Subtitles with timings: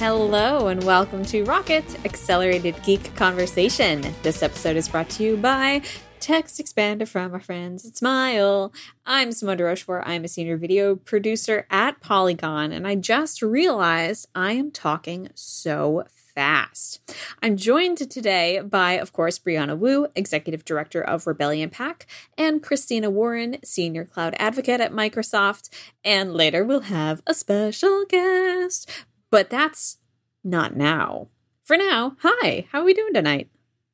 [0.00, 4.14] Hello, and welcome to Rocket Accelerated Geek Conversation.
[4.22, 5.82] This episode is brought to you by
[6.20, 8.72] Text Expander from our friends at Smile.
[9.04, 10.04] I'm Simone de Rochefort.
[10.06, 16.04] I'm a senior video producer at Polygon, and I just realized I am talking so
[16.34, 17.00] fast.
[17.42, 22.06] I'm joined today by, of course, Brianna Wu, Executive Director of Rebellion PAC,
[22.38, 25.68] and Christina Warren, Senior Cloud Advocate at Microsoft.
[26.02, 28.90] And later we'll have a special guest,
[29.30, 29.98] but that's
[30.44, 31.28] not now.
[31.64, 33.48] For now, hi, how are we doing tonight?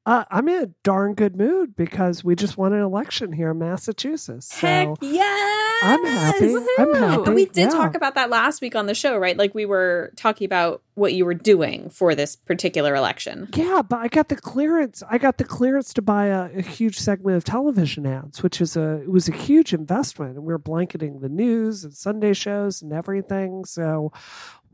[0.07, 3.59] Uh, I'm in a darn good mood because we just won an election here in
[3.59, 4.47] Massachusetts.
[4.47, 5.83] So Heck yes!
[5.83, 6.55] I'm happy.
[6.79, 7.31] I'm happy.
[7.33, 7.69] We did yeah.
[7.71, 9.37] talk about that last week on the show, right?
[9.37, 13.49] Like we were talking about what you were doing for this particular election.
[13.57, 15.03] Yeah, but I got the clearance.
[15.11, 18.77] I got the clearance to buy a, a huge segment of television ads, which is
[18.77, 22.81] a it was a huge investment, and we are blanketing the news and Sunday shows
[22.81, 23.65] and everything.
[23.65, 24.13] So,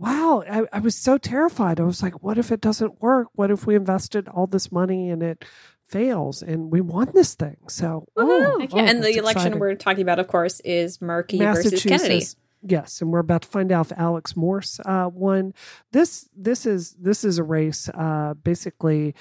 [0.03, 1.79] wow, I, I was so terrified.
[1.79, 3.29] I was like, what if it doesn't work?
[3.35, 5.45] What if we invested all this money and it
[5.89, 7.59] fails and we won this thing?
[7.69, 9.59] So, oh, Heck oh, and the that's election exciting.
[9.61, 12.25] we're talking about, of course, is Markey versus Kennedy.
[12.65, 15.53] Yes, and we're about to find out if Alex Morse uh, won.
[15.91, 17.89] This this is this is a race.
[17.89, 19.15] Uh, basically,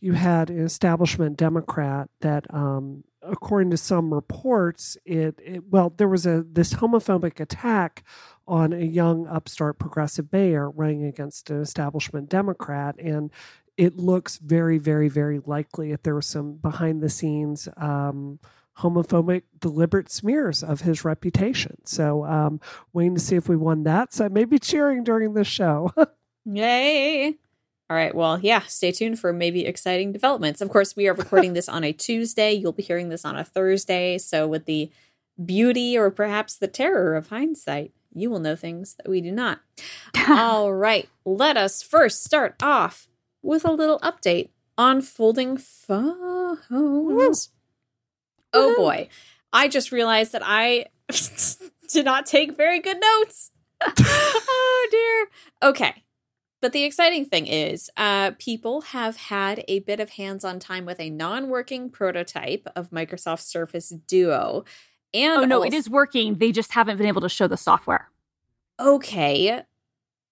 [0.00, 6.08] you had an establishment Democrat that, um, according to some reports, it, it well there
[6.08, 8.04] was a this homophobic attack
[8.46, 13.30] on a young upstart progressive mayor running against an establishment Democrat, and
[13.76, 17.68] it looks very very very likely that there was some behind the scenes.
[17.76, 18.38] Um,
[18.78, 21.78] homophobic deliberate smears of his reputation.
[21.86, 22.60] So um
[22.92, 24.12] waiting to see if we won that.
[24.12, 25.94] So I may be cheering during the show.
[26.44, 27.38] Yay.
[27.88, 28.14] All right.
[28.14, 30.60] Well, yeah, stay tuned for maybe exciting developments.
[30.60, 32.52] Of course, we are recording this on a Tuesday.
[32.52, 34.18] You'll be hearing this on a Thursday.
[34.18, 34.90] So, with the
[35.44, 39.60] beauty or perhaps the terror of hindsight, you will know things that we do not.
[40.28, 41.08] All right.
[41.24, 43.06] Let us first start off
[43.42, 47.50] with a little update on folding phones.
[48.52, 49.08] Oh boy.
[49.52, 50.86] I just realized that I
[51.88, 53.52] did not take very good notes.
[53.80, 55.68] oh dear.
[55.70, 56.02] Okay.
[56.62, 60.86] But the exciting thing is, uh, people have had a bit of hands on time
[60.86, 64.64] with a non working prototype of Microsoft Surface Duo.
[65.12, 66.38] And Oh no, also- it is working.
[66.38, 68.08] They just haven't been able to show the software.
[68.80, 69.62] Okay.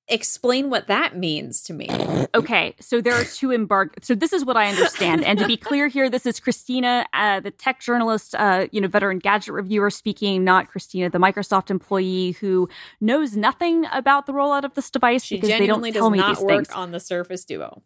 [0.06, 1.88] Explain what that means to me.
[2.34, 3.94] Okay, so there are two embargo.
[4.02, 5.24] So this is what I understand.
[5.24, 8.88] And to be clear here, this is Christina, uh, the tech journalist, uh, you know,
[8.88, 12.68] veteran gadget reviewer speaking, not Christina, the Microsoft employee who
[13.00, 16.12] knows nothing about the rollout of this device She because they don't genuinely tell does
[16.12, 16.70] me not these work things.
[16.70, 17.82] on the Surface Duo.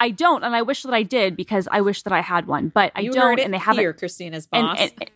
[0.00, 2.70] I don't, and I wish that I did because I wish that I had one,
[2.70, 3.80] but I you don't, and they haven't.
[3.82, 4.80] here, Christina's boss.
[4.80, 5.10] and and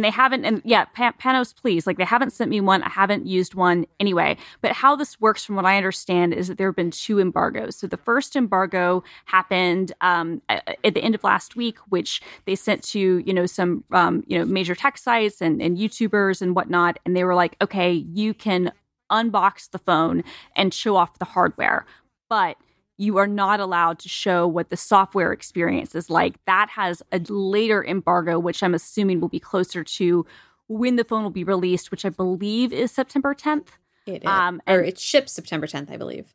[0.00, 2.82] they haven't and yeah pa- panos please like they haven't sent me one.
[2.82, 4.36] I haven't used one anyway.
[4.60, 7.76] But how this works from what i understand is that there have been two embargoes.
[7.76, 12.56] So the first embargo happened um, at, at the end of last week which they
[12.56, 16.56] sent to you know some um, you know major tech sites and, and youtubers and
[16.56, 18.72] whatnot and they were like okay you can
[19.12, 20.24] unbox the phone
[20.56, 21.86] and show off the hardware.
[22.28, 22.56] But
[23.02, 26.36] you are not allowed to show what the software experience is like.
[26.46, 30.24] That has a later embargo, which I'm assuming will be closer to
[30.68, 33.66] when the phone will be released, which I believe is September 10th.
[34.06, 36.32] it, um, or it ships September 10th, I believe.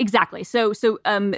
[0.00, 0.42] Exactly.
[0.42, 1.36] So, so um,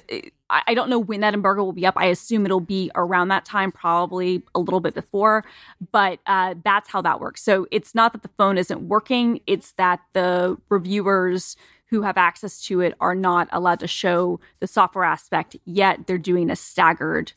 [0.48, 1.94] I, I don't know when that embargo will be up.
[1.98, 5.44] I assume it'll be around that time, probably a little bit before.
[5.92, 7.42] But uh, that's how that works.
[7.42, 11.56] So it's not that the phone isn't working; it's that the reviewers
[11.90, 16.06] who have access to it are not allowed to show the software aspect yet.
[16.06, 17.32] They're doing a staggered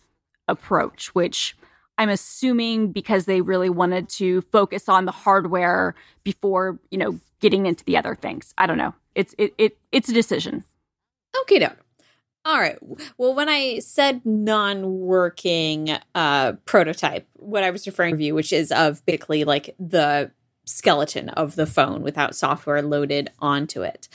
[0.47, 1.55] approach, which
[1.97, 7.65] I'm assuming because they really wanted to focus on the hardware before you know getting
[7.65, 8.53] into the other things.
[8.57, 8.93] I don't know.
[9.15, 10.63] It's it, it it's a decision.
[11.41, 11.77] Okay, doke.
[12.45, 12.77] All right.
[13.17, 19.03] Well, when I said non-working uh, prototype, what I was referring to, which is of
[19.05, 20.31] basically like the
[20.65, 24.09] skeleton of the phone without software loaded onto it.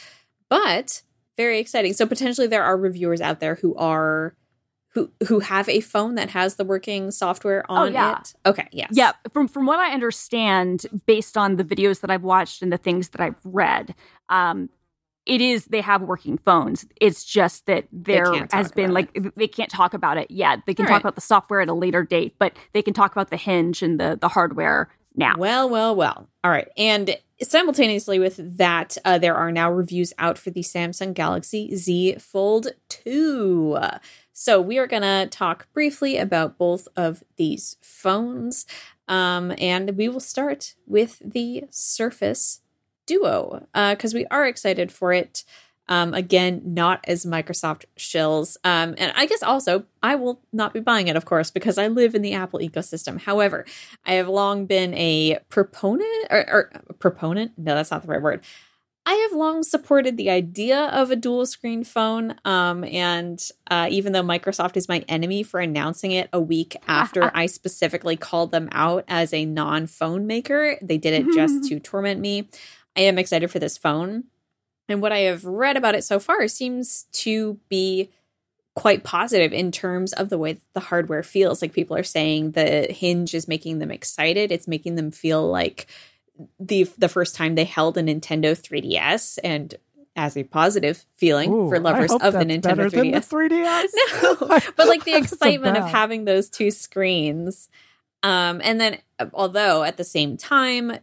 [0.49, 1.03] But
[1.37, 1.93] very exciting.
[1.93, 4.35] So potentially there are reviewers out there who are
[4.95, 8.19] who who have a phone that has the working software on Oh, yeah.
[8.21, 8.35] it.
[8.47, 8.89] Okay, yes.
[8.93, 12.79] Yeah, from from what I understand, based on the videos that I've watched and the
[12.79, 13.95] things that I've read,
[14.29, 14.71] um,
[15.27, 16.87] it is they have working phones.
[17.01, 20.61] It's just that there has been like they can't talk about it yet.
[20.67, 21.01] They can All talk right.
[21.03, 24.01] about the software at a later date, but they can talk about the hinge and
[24.01, 25.35] the the hardware now.
[25.37, 26.29] Well, well, well.
[26.43, 26.69] All right.
[26.79, 32.17] And simultaneously with that, uh, there are now reviews out for the Samsung Galaxy Z
[32.19, 33.79] Fold 2.
[34.33, 38.67] So we are going to talk briefly about both of these phones.
[39.09, 42.61] Um, and we will start with the Surface
[43.07, 45.45] Duo because we are excited for it.
[45.89, 48.57] Um, again, not as Microsoft shills.
[48.65, 51.89] Um, and I guess also I will not be buying it, of course, because I
[51.89, 53.21] live in the Apple ecosystem.
[53.21, 53.65] However,
[54.05, 57.53] I have long been a proponent or, or proponent.
[57.57, 58.45] No, that's not the right word.
[59.09, 62.35] I have long supported the idea of a dual screen phone.
[62.45, 67.31] Um, and uh, even though Microsoft is my enemy for announcing it a week after
[67.35, 71.81] I specifically called them out as a non phone maker, they did it just to
[71.81, 72.51] torment me.
[72.95, 74.25] I am excited for this phone.
[74.89, 78.11] And what I have read about it so far seems to be
[78.75, 81.61] quite positive in terms of the way the hardware feels.
[81.61, 84.53] Like people are saying the hinge is making them excited.
[84.53, 85.87] It's making them feel like
[86.61, 89.75] the the first time they held a Nintendo 3DS and
[90.15, 93.29] as a positive feeling Ooh, for lovers of the Nintendo 3DS.
[93.29, 93.87] The 3DS.
[94.23, 97.69] no, but like the excitement of having those two screens.
[98.23, 98.99] Um, and then
[99.33, 100.99] although at the same time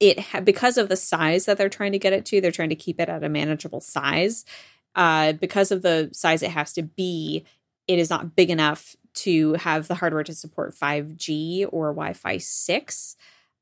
[0.00, 2.70] it ha- because of the size that they're trying to get it to, they're trying
[2.70, 4.44] to keep it at a manageable size.
[4.94, 7.44] Uh, because of the size it has to be,
[7.88, 13.16] it is not big enough to have the hardware to support 5G or Wi-Fi 6.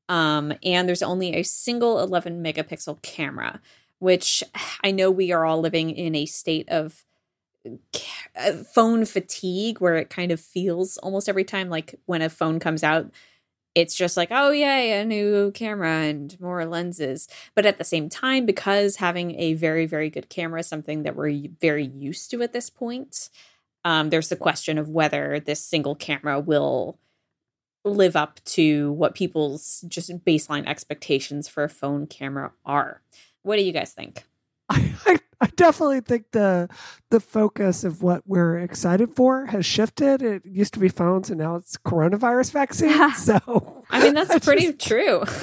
[0.09, 3.61] Um, and there's only a single 11 megapixel camera,
[3.99, 4.43] which
[4.83, 7.05] I know we are all living in a state of
[8.35, 12.59] uh, phone fatigue where it kind of feels almost every time like when a phone
[12.59, 13.09] comes out
[13.75, 17.27] it's just like, oh, yay, a new camera and more lenses.
[17.55, 21.15] But at the same time, because having a very, very good camera is something that
[21.15, 23.29] we're very used to at this point,
[23.83, 26.99] um, there's the question of whether this single camera will
[27.83, 33.01] live up to what people's just baseline expectations for a phone camera are.
[33.41, 34.23] What do you guys think?
[34.69, 35.19] I, I
[35.55, 36.69] definitely think the
[37.09, 40.21] the focus of what we're excited for has shifted.
[40.21, 43.13] It used to be phones, and now it's coronavirus vaccine.
[43.15, 45.23] so I mean, that's pretty just, true.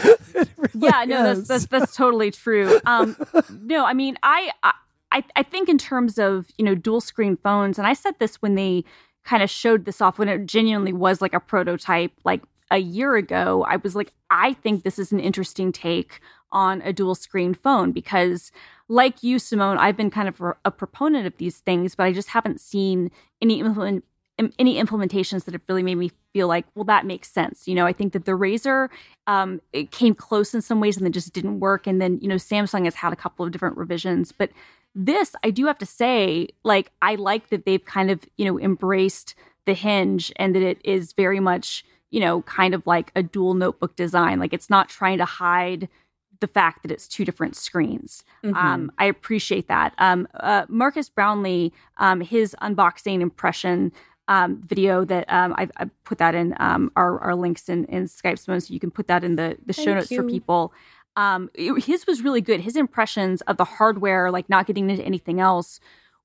[0.57, 2.81] Really yeah, no, that's, that's that's totally true.
[2.85, 3.17] Um,
[3.63, 7.79] no, I mean, I, I I think in terms of you know dual screen phones,
[7.79, 8.85] and I said this when they
[9.25, 13.17] kind of showed this off when it genuinely was like a prototype, like a year
[13.17, 13.65] ago.
[13.69, 16.21] I was like, I think this is an interesting take
[16.53, 18.53] on a dual screen phone because
[18.91, 22.31] like you, Simone, I've been kind of a proponent of these things, but I just
[22.31, 24.05] haven't seen any implement,
[24.59, 27.69] any implementations that have really made me feel like, well, that makes sense.
[27.69, 28.89] You know, I think that the Razr
[29.29, 31.87] um, it came close in some ways and then just didn't work.
[31.87, 34.51] And then, you know, Samsung has had a couple of different revisions, but
[34.93, 38.59] this, I do have to say, like, I like that they've kind of, you know,
[38.59, 43.23] embraced the hinge and that it is very much, you know, kind of like a
[43.23, 44.41] dual notebook design.
[44.41, 45.89] Like, it's not trying to hide
[46.41, 48.25] the fact that it's two different screens.
[48.45, 48.57] Mm-hmm.
[48.57, 49.95] Um, I appreciate that.
[49.99, 53.93] Um, uh, Marques Brownlee, um, his unboxing impression
[54.29, 58.05] um, video that um, I, I, put that in um, our, our, links in, in
[58.05, 60.23] Skype so you can put that in the, the show notes you.
[60.23, 60.73] for people.
[61.17, 62.61] It, his was really good.
[62.61, 65.81] His impressions of the hardware, like not getting into anything else,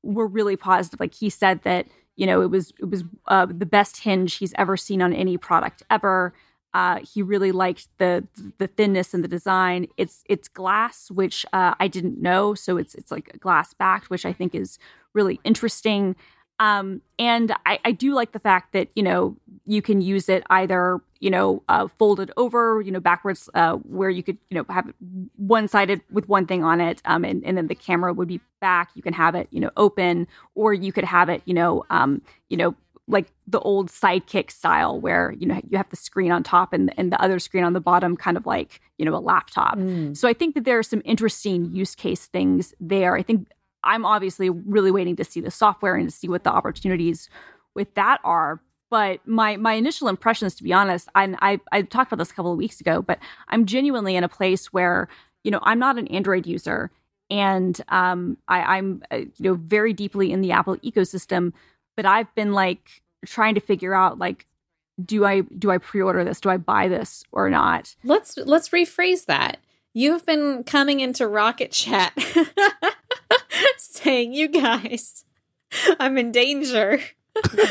[0.06, 1.00] were really positive.
[1.00, 4.54] Like he said that you know it was it was uh, the best hinge he's
[4.58, 6.34] ever seen on any product ever.
[6.76, 8.28] Uh, he really liked the
[8.58, 9.88] the thinness and the design.
[9.96, 14.26] It's it's glass, which uh, I didn't know, so it's it's like glass backed, which
[14.26, 14.78] I think is
[15.14, 16.18] really interesting.
[16.60, 20.44] Um, and I, I, do like the fact that you know you can use it
[20.50, 24.66] either you know uh, folded over, you know backwards, uh, where you could you know
[24.74, 24.96] have it
[25.38, 28.42] one sided with one thing on it, um, and, and then the camera would be
[28.60, 28.90] back.
[28.96, 32.22] You can have it you know open, or you could have it you know um,
[32.50, 32.76] you know
[33.08, 36.94] like the old sidekick style where you know you have the screen on top and
[36.98, 39.78] and the other screen on the bottom kind of like you know a laptop.
[39.78, 40.18] Mm.
[40.18, 43.16] so i think that there are some interesting use case things there.
[43.16, 43.48] I think
[43.84, 47.30] i'm obviously really waiting to see the software and to see what the opportunities
[47.76, 48.62] with that are.
[48.90, 52.34] But my my initial impressions to be honest I, I i talked about this a
[52.34, 53.20] couple of weeks ago but
[53.50, 55.10] i'm genuinely in a place where
[55.44, 56.92] you know i'm not an android user.
[57.32, 61.54] And um, I, i'm uh, you know very deeply in the apple ecosystem
[61.96, 64.46] but I've been like trying to figure out like
[65.04, 66.40] do I do I pre-order this?
[66.40, 67.96] Do I buy this or not?
[68.04, 69.58] Let's let's rephrase that.
[69.94, 72.14] You've been coming into Rocket Chat
[73.78, 75.26] saying, "You guys,
[76.00, 77.02] I'm in danger."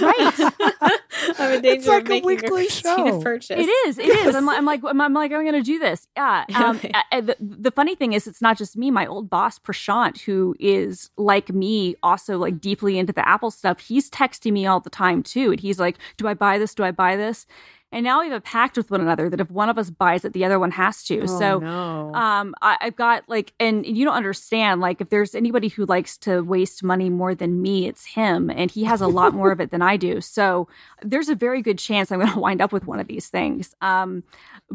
[0.00, 0.34] Right.
[1.38, 3.20] I'm in danger it's like of making a weekly a show.
[3.20, 3.60] purchase.
[3.60, 3.98] It is.
[3.98, 4.34] It is.
[4.34, 6.06] I'm, I'm like, I'm, I'm, like, I'm going to do this.
[6.16, 6.44] Yeah.
[6.64, 8.90] Um, the, the funny thing is, it's not just me.
[8.90, 13.80] My old boss, Prashant, who is like me, also like deeply into the Apple stuff.
[13.80, 16.74] He's texting me all the time too, and he's like, "Do I buy this?
[16.74, 17.46] Do I buy this?"
[17.94, 20.24] And now we have a pact with one another that if one of us buys
[20.24, 21.22] it, the other one has to.
[21.22, 22.12] Oh, so, no.
[22.14, 24.80] um, I, I've got like, and you don't understand.
[24.82, 28.70] Like, if there's anybody who likes to waste money more than me, it's him, and
[28.70, 30.20] he has a lot more of it than I do.
[30.34, 30.68] So,
[31.02, 33.74] there's a very good chance I'm going to wind up with one of these things.
[33.80, 34.24] Um,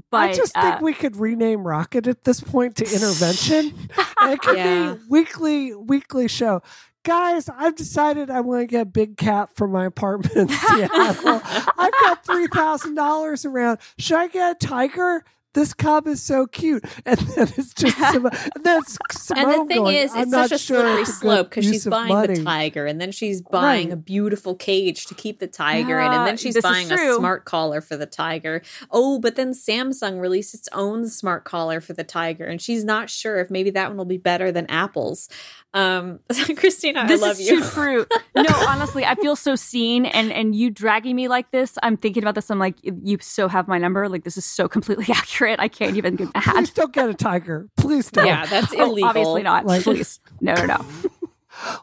[0.10, 3.74] but I just think uh, we could rename Rocket at this point to Intervention.
[4.22, 4.94] and it could Yeah.
[4.94, 6.62] be weekly weekly show.
[7.04, 11.42] Guys, I've decided I want to get a big cat for my apartment in Seattle.
[11.44, 13.80] I've got three thousand dollars around.
[13.98, 15.24] Should I get a tiger?
[15.56, 19.66] This cub is so cute, and then it's just Simone, and then Simone and the
[19.66, 22.44] thing going, is, it's such a sure slippery it's slope because she's buying money." the
[22.44, 23.94] tiger, and then she's buying Right.
[23.94, 27.82] a beautiful cage to keep the tiger in, and then she's buying a smart collar
[27.82, 28.62] for the tiger.
[28.92, 33.10] Oh, but then Samsung released its own smart collar for the tiger, and she's not
[33.10, 35.30] sure if maybe that one will be better than Apple's.
[35.74, 36.20] Um,
[36.58, 37.60] Christina, this I love is you.
[37.62, 38.06] too true.
[38.36, 41.76] No, honestly, I feel so seen, and and you dragging me like this.
[41.82, 42.52] I'm thinking about this.
[42.52, 44.08] I'm like, you so have my number.
[44.10, 45.39] Like this is so completely accurate.
[45.60, 46.44] I can't even get mad.
[46.44, 47.68] Please don't get a tiger.
[47.78, 48.26] Please don't.
[48.26, 49.10] yeah, that's Oh, illegal.
[49.10, 49.66] obviously not.
[49.66, 50.86] Like- Please, no, no, no.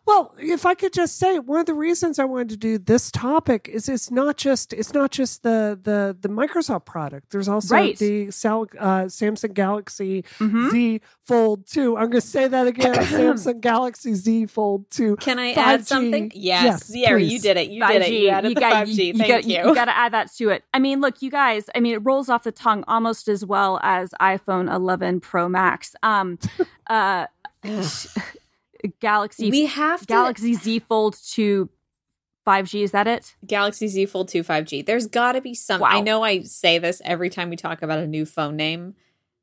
[0.06, 3.10] Well, if I could just say, one of the reasons I wanted to do this
[3.10, 7.30] topic is it's not just it's not just the the the Microsoft product.
[7.30, 7.96] There's also Right.
[7.98, 10.70] the Sal, uh, Samsung Galaxy Mhm.
[10.70, 11.96] Z Fold Two.
[11.96, 15.16] I'm going to say that again: Samsung Galaxy Z Fold Two.
[15.16, 15.56] Can I 5G.
[15.58, 16.32] add something?
[16.34, 17.68] Yes, Yes, yeah, you did it.
[17.70, 18.12] You did it.
[18.12, 19.08] You added the got- five G.
[19.08, 19.58] you Thank got, you.
[19.68, 20.64] You got to add that to it.
[20.72, 21.68] I mean, look, you guys.
[21.74, 25.94] I mean, it rolls off the tongue almost as well as iPhone 11 Pro Max.
[26.02, 26.38] Um,
[26.86, 27.26] uh,
[29.00, 31.68] Galaxy we have to Galaxy Z Fold 2
[32.46, 32.82] 5G.
[32.82, 33.34] Is that it?
[33.46, 34.84] Galaxy Z Fold 2 5G.
[34.86, 35.80] There's got to be some.
[35.80, 35.88] Wow.
[35.90, 38.94] I know I say this every time we talk about a new phone name,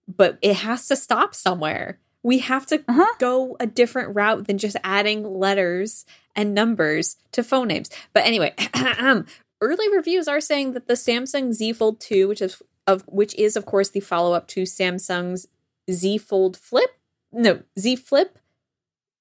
[0.08, 2.00] but it has to stop somewhere.
[2.26, 3.06] We have to Uh-huh.
[3.20, 7.90] go a different route than just adding letters and numbers to phone names.
[8.14, 8.54] But anyway,
[9.62, 13.56] early reviews are saying that the Samsung Z Fold 2, which is of which is
[13.58, 15.48] of course the follow-up to Samsung's
[15.92, 16.92] Z Fold Flip,
[17.34, 18.40] no, Z Flip,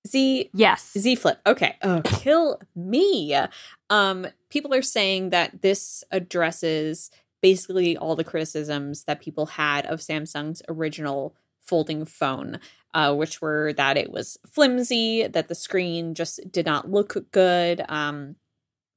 [0.06, 0.92] Z Yes.
[0.96, 1.38] Z Flip.
[1.46, 1.76] Okay.
[1.82, 3.36] Oh, kill me.
[3.90, 10.00] Um, people are saying that this addresses basically all the criticisms that people had of
[10.00, 12.58] Samsung's original folding phone,
[12.94, 17.84] uh, which were that it was flimsy, that the screen just did not look good.
[17.88, 18.36] Um,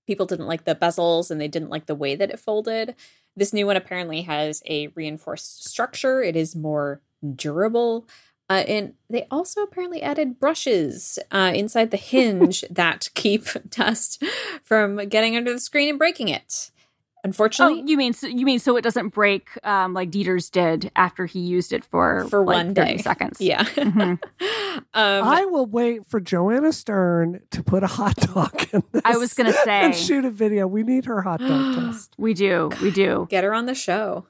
[0.08, 2.96] people didn't like the bezels and they didn't like the way that it folded.
[3.36, 6.22] This new one apparently has a reinforced structure.
[6.22, 7.02] It is more
[7.36, 8.08] durable.
[8.50, 14.24] Uh, and they also apparently added brushes uh, inside the hinge that keep dust
[14.64, 16.70] from getting under the screen and breaking it.
[16.70, 20.92] Oh, Unfortunately, you mean so, you mean so it doesn't break um, like Dieter's did
[20.96, 22.98] after he used it for For like, one 30 day.
[23.02, 23.42] seconds.
[23.42, 23.64] yeah.
[23.64, 24.20] Mhm.
[24.78, 29.02] um, I will wait for Joanna Stern to put a hot dog in this.
[29.06, 30.68] I was gonna say and shoot a video.
[30.68, 32.14] We need her hot dog test.
[32.20, 33.26] we do, we do.
[33.28, 34.28] get her on the show.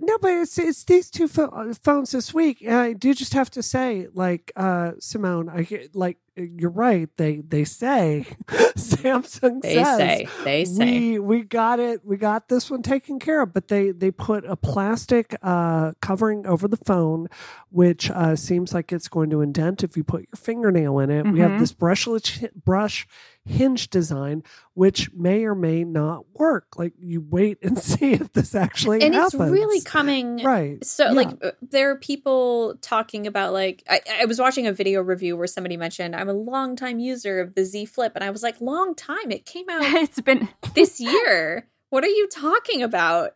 [0.00, 2.62] No, but it's it's these two pho- phones this week.
[2.62, 7.08] And I do just have to say, like uh, Simone, I like you're right.
[7.16, 8.26] They they say
[8.76, 10.28] Samsung They says say.
[10.44, 10.84] They say.
[11.12, 12.04] we we got it.
[12.04, 13.52] We got this one taken care of.
[13.52, 17.28] But they they put a plastic uh, covering over the phone,
[17.70, 21.26] which uh, seems like it's going to indent if you put your fingernail in it.
[21.32, 21.58] We have Mhm.
[21.58, 23.06] this brushless brush
[23.46, 24.42] hinge design,
[24.74, 26.76] which may or may not work.
[26.76, 29.34] Like you wait and see if this actually and happens.
[29.34, 30.84] it's really coming right.
[30.84, 31.10] So, Yeah.
[31.12, 35.36] like, uh, there are people talking about, like, I, I was watching a video review
[35.36, 38.12] where somebody mentioned, I'm a longtime user of the Z Flip.
[38.14, 39.30] And I was like, long time?
[39.30, 41.68] It came out it's been this year.
[41.90, 43.32] What are you talking about?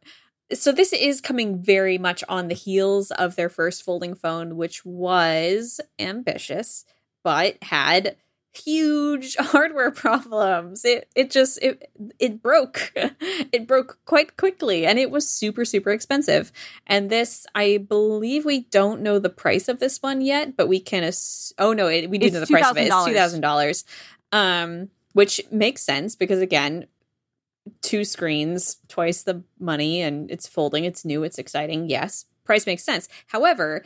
[0.53, 4.85] So, this is coming very much on the heels of their first folding phone, which
[4.85, 6.85] was ambitious,
[7.23, 8.17] but had
[8.53, 10.85] huge hardware problems.
[10.85, 12.93] It it just it it broke.
[12.97, 16.53] it broke quite quickly and it was super super expensive.
[16.87, 20.81] And this I believe we don't know the price of this one yet, but we
[20.81, 22.87] can ass- Oh no, it, we do It's know the price of it.
[22.87, 23.41] It's $2,000.
[23.41, 23.85] $2,000.
[24.33, 26.87] Um which makes sense because again,
[27.83, 31.89] two screens, twice the money and it's folding, it's new, it's exciting.
[31.91, 33.09] Yes, price makes sense.
[33.27, 33.85] However,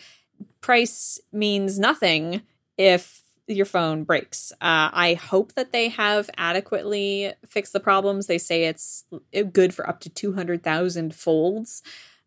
[0.60, 2.42] price means nothing
[2.76, 4.52] if your phone breaks.
[4.60, 8.26] Uh, I hope that they have adequately fixed the problems.
[8.26, 9.04] They say it's
[9.52, 11.82] good for up to 200,000 folds.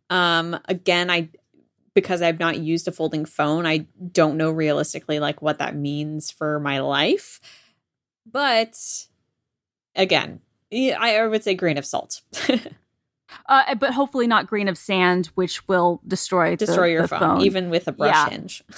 [0.10, 1.30] Um, again, I
[1.94, 6.30] because I've not used a folding phone, I don't know realistically like what that means
[6.30, 7.40] for my life.
[8.32, 8.78] But
[9.96, 12.22] again, I would say grain of salt.
[13.50, 17.20] uh, but hopefully not grain of sand, which will destroy the- Destroy your the phone,
[17.20, 17.42] phone.
[17.42, 18.30] even with a brush Yeah.
[18.30, 18.64] hinge.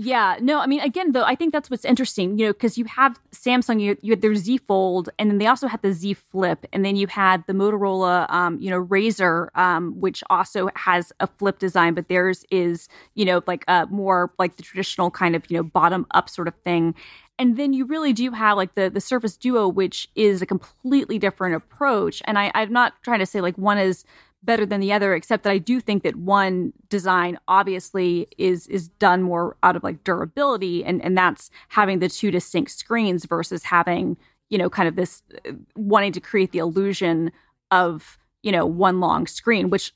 [0.00, 2.84] Yeah, no, I mean, again, though, I think that's what's interesting, you know, because you
[2.84, 6.14] have Samsung, you, you had their Z Fold, and then they also had the Z
[6.14, 11.12] Flip, and then you had the Motorola, um, you know, Razr, um, which also has
[11.18, 15.34] a flip design, but theirs is, you know, like a more like the traditional kind
[15.34, 16.94] of, you know, bottom up sort of thing.
[17.40, 21.18] And then you really do have like the the Surface Duo, which is a completely
[21.18, 22.22] different approach.
[22.24, 24.04] And I, I'm not trying to say like one is
[24.42, 28.88] better than the other except that i do think that one design obviously is is
[28.88, 33.64] done more out of like durability and and that's having the two distinct screens versus
[33.64, 34.16] having
[34.48, 37.32] you know kind of this uh, wanting to create the illusion
[37.70, 39.92] of you know one long screen which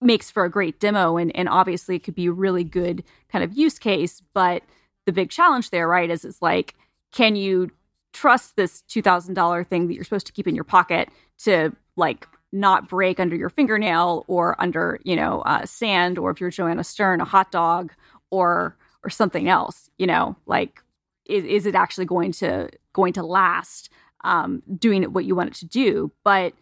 [0.00, 3.44] makes for a great demo and and obviously it could be a really good kind
[3.44, 4.22] of use case.
[4.34, 4.62] But
[5.06, 6.74] the big challenge there right is it's like
[7.12, 7.70] can you
[8.12, 12.88] trust this $2000 thing that you're supposed to keep in your pocket to like not
[12.88, 17.20] break under your fingernail or under you know uh, sand or if you're joanna stern
[17.20, 17.92] a hot dog
[18.30, 20.82] or or something else you know like
[21.28, 23.90] is, is it actually going to going to last
[24.24, 26.10] um, doing what you want it to do?
[26.24, 26.54] But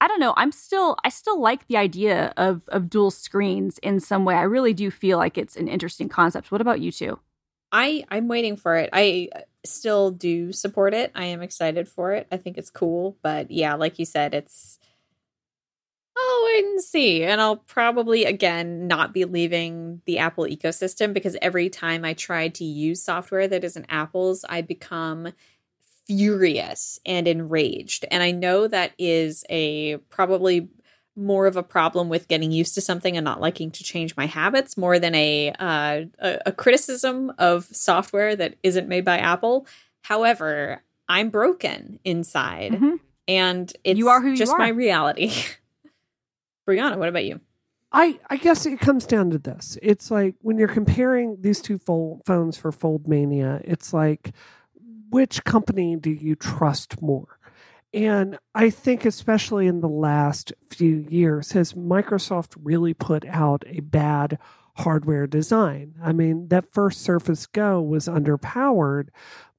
[0.00, 4.00] i don't know i'm still i still like the idea of of dual screens in
[4.00, 4.34] some way.
[4.34, 6.50] I really do feel like it's an interesting concept.
[6.50, 7.20] What about you two?
[7.70, 8.90] I i'm waiting for it.
[8.92, 9.28] I
[9.64, 11.12] still do support it.
[11.14, 12.26] I am excited for it.
[12.32, 14.80] I think it's cool but yeah like you said it's
[16.16, 17.24] I'll wait and see.
[17.24, 22.48] And I'll probably, again, not be leaving the Apple ecosystem because every time I try
[22.48, 25.32] to use software that isn't Apple's, I become
[26.06, 28.04] furious and enraged.
[28.10, 30.68] And I know that is a probably
[31.14, 34.26] more of a problem with getting used to something and not liking to change my
[34.26, 39.66] habits more than a uh, a, a criticism of software that isn't made by Apple.
[40.02, 42.72] However, I'm broken inside.
[42.72, 42.96] Mm-hmm.
[43.28, 45.32] And it's you are who just my reality.
[46.66, 47.40] Brianna, what about you?
[47.92, 49.76] I, I guess it comes down to this.
[49.82, 54.32] It's like when you're comparing these two fold phones for Fold Mania, it's like
[55.10, 57.38] which company do you trust more?
[57.94, 63.80] And I think, especially in the last few years, has Microsoft really put out a
[63.80, 64.38] bad
[64.76, 65.94] hardware design?
[66.02, 69.08] I mean, that first Surface Go was underpowered,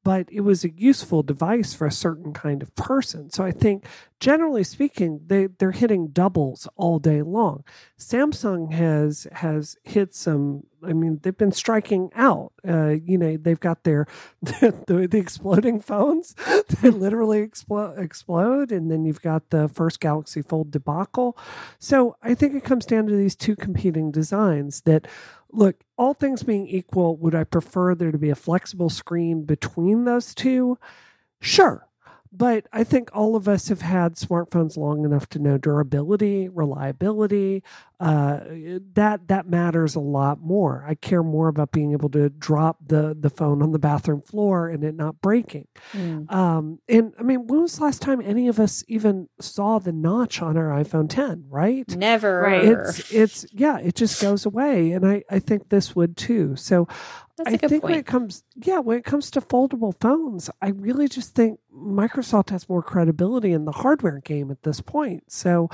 [0.04, 3.30] but it was a useful device for a certain kind of person.
[3.30, 3.86] So I think,
[4.20, 7.64] generally speaking, they they're hitting doubles all day long.
[7.98, 10.64] Samsung has has hit some.
[10.86, 12.52] I mean, they've been striking out.
[12.68, 14.06] Uh, you know, they've got their
[14.42, 16.34] the, the exploding phones
[16.82, 21.38] that literally explode explode, and then you've got the first Galaxy Fold debacle.
[21.80, 25.08] So I think it comes down to these two competing designs that
[25.54, 30.06] look, all things being equal, would I prefer there to be a flexible screen between
[30.06, 30.78] those two?
[31.40, 31.88] Sure.
[32.36, 37.64] But I think all of us have had smartphones long enough to know durability, reliability.
[38.00, 38.40] Uh,
[38.96, 40.84] that that matters a lot more.
[40.86, 44.68] I care more about being able to drop the the phone on the bathroom floor
[44.68, 45.68] and it not breaking.
[45.94, 46.30] Mm.
[46.34, 49.94] Um, and I mean, when was the last time any of us even saw the
[49.94, 51.46] notch on our iPhone 10?
[51.50, 51.96] Right?
[51.96, 52.42] Never.
[52.42, 52.66] Right.
[52.66, 53.78] It's it's yeah.
[53.78, 56.56] It just goes away, and I I think this would too.
[56.56, 56.88] So
[57.46, 57.84] I think point.
[57.84, 62.52] when it comes, yeah, when it comes to foldable phones, I really just think Microsoft
[62.52, 65.32] has more credibility in the hardware game at this point.
[65.32, 65.70] So,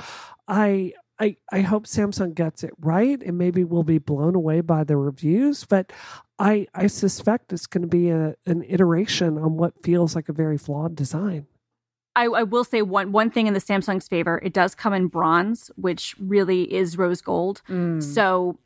[0.48, 4.84] I, I, I hope Samsung gets it right, and maybe we'll be blown away by
[4.84, 5.66] the reviews.
[5.66, 5.92] But
[6.38, 10.32] I, I suspect it's going to be a, an iteration on what feels like a
[10.32, 11.46] very flawed design.
[12.16, 14.40] I, I, will say one one thing in the Samsung's favor.
[14.42, 17.62] It does come in bronze, which really is rose gold.
[17.68, 18.02] Mm.
[18.02, 18.58] So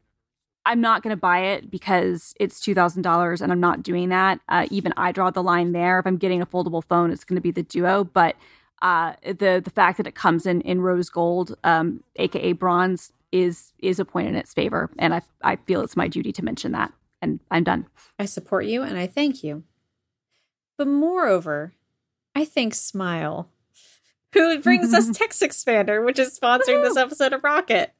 [0.67, 4.09] I'm not going to buy it because it's two thousand dollars, and I'm not doing
[4.09, 4.41] that.
[4.49, 5.99] Uh, even I draw the line there.
[5.99, 8.05] If I'm getting a foldable phone, it's going to be the Duo.
[8.05, 8.37] But
[8.83, 13.73] uh, the the fact that it comes in in rose gold, um, aka bronze, is
[13.79, 16.73] is a point in its favor, and I I feel it's my duty to mention
[16.73, 16.93] that.
[17.21, 17.87] And I'm done.
[18.19, 19.65] I support you, and I thank you.
[20.77, 21.73] But moreover,
[22.35, 23.49] I thank Smile,
[24.33, 27.93] who brings us Text Expander, which is sponsoring this episode of Rocket.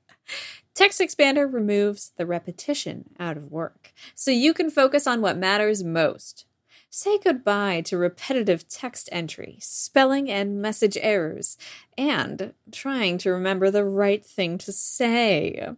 [0.75, 5.85] Text Expander removes the repetition out of work, so you can focus on what matters
[5.85, 6.47] most.
[6.91, 11.57] Say goodbye to repetitive text entry, spelling and message errors,
[11.99, 15.75] and trying to remember the right thing to say.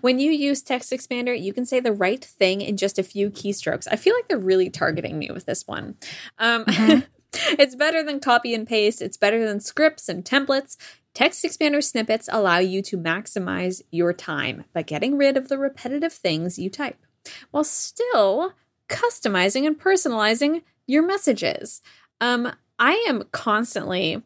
[0.00, 3.30] When you use Text Expander, you can say the right thing in just a few
[3.30, 3.88] keystrokes.
[3.90, 5.96] I feel like they're really targeting me with this one.
[6.38, 7.00] Um, mm-hmm.
[7.58, 9.02] it's better than copy and paste.
[9.02, 10.76] It's better than scripts and templates.
[11.14, 16.12] Text expander snippets allow you to maximize your time by getting rid of the repetitive
[16.12, 16.98] things you type
[17.50, 18.52] while still
[18.88, 21.80] customizing and personalizing your messages.
[22.20, 24.22] Um, I am constantly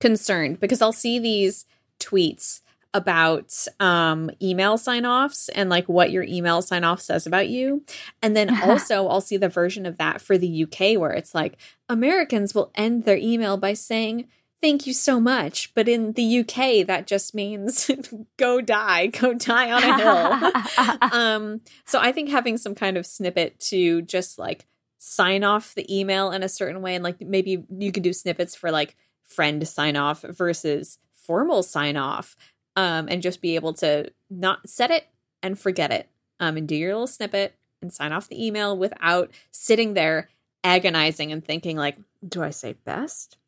[0.00, 1.66] concerned because I'll see these
[1.98, 2.60] tweets
[2.92, 7.84] about um, email sign offs and like what your email sign off says about you.
[8.22, 11.58] And then also, I'll see the version of that for the UK where it's like
[11.88, 14.26] Americans will end their email by saying,
[14.62, 15.72] Thank you so much.
[15.74, 17.90] But in the UK, that just means
[18.36, 20.98] go die, go die on a hill.
[21.12, 24.66] um, so I think having some kind of snippet to just like
[24.98, 28.54] sign off the email in a certain way, and like maybe you could do snippets
[28.54, 32.36] for like friend sign off versus formal sign off
[32.76, 35.06] um, and just be able to not set it
[35.42, 36.08] and forget it
[36.40, 40.28] um, and do your little snippet and sign off the email without sitting there
[40.64, 41.96] agonizing and thinking like
[42.26, 43.38] do i say best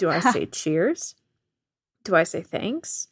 [0.00, 1.14] do i say cheers?
[2.04, 3.08] Do i say thanks?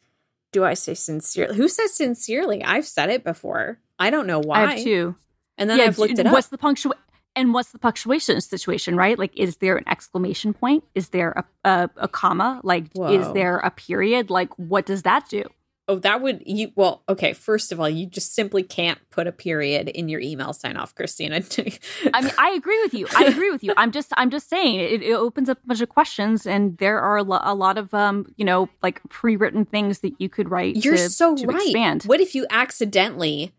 [0.51, 1.55] Do i say sincerely?
[1.55, 2.63] Who says sincerely?
[2.63, 3.79] I've said it before.
[3.97, 5.15] I don't know why i have too
[5.57, 6.33] and then yeah, i've looked it up.
[6.33, 6.99] what's the punctuation
[7.35, 9.17] and what's the punctuation situation right?
[9.17, 10.83] Like is there an exclamation point?
[10.95, 12.59] Is there a, a, a comma?
[12.63, 13.13] Like Whoa.
[13.13, 14.29] is there a period?
[14.29, 15.43] Like what does that do
[15.89, 19.31] Oh, that would you well, okay, first of all, you just simply can't put a
[19.31, 21.37] period in your email sign off, Christina.
[22.13, 23.07] I mean, I agree with you.
[23.17, 23.73] I agree with you.
[23.75, 26.99] I'm just I'm just saying it, it opens up a bunch of questions and there
[26.99, 30.51] are a, lo- a lot of um, you know, like pre-written things that you could
[30.51, 31.55] write You're to, so to right.
[31.59, 32.03] expand.
[32.03, 33.51] What if you accidentally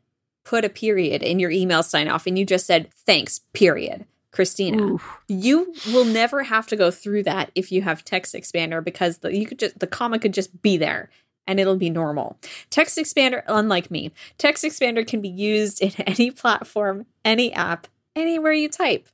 [0.45, 4.07] put a period in your email sign off and you just said thanks, period?
[4.31, 5.19] Christina, Oof.
[5.27, 9.37] you will never have to go through that if you have text expander because the,
[9.37, 11.11] you could just the comma could just be there
[11.51, 12.39] and it'll be normal.
[12.71, 18.53] Text Expander, unlike me, Text Expander can be used in any platform, any app, anywhere
[18.53, 19.09] you type.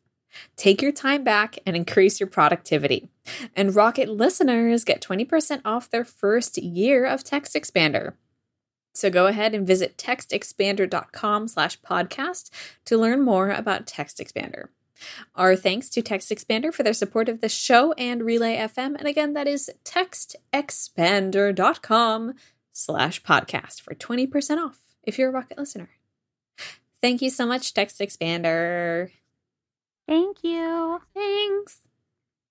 [0.55, 3.09] Take your time back and increase your productivity.
[3.55, 8.13] And Rocket listeners get 20% off their first year of Text Expander.
[8.95, 12.51] So go ahead and visit textexpander.com slash podcast
[12.85, 14.67] to learn more about Text Expander.
[15.35, 18.97] Our thanks to Text Expander for their support of the show and Relay FM.
[18.97, 22.35] And again, that is textexpander.com
[22.73, 25.89] slash podcast for 20% off if you're a Rocket listener.
[27.01, 29.11] Thank you so much, Text Expander.
[30.09, 31.01] Thank you.
[31.15, 31.81] Thanks.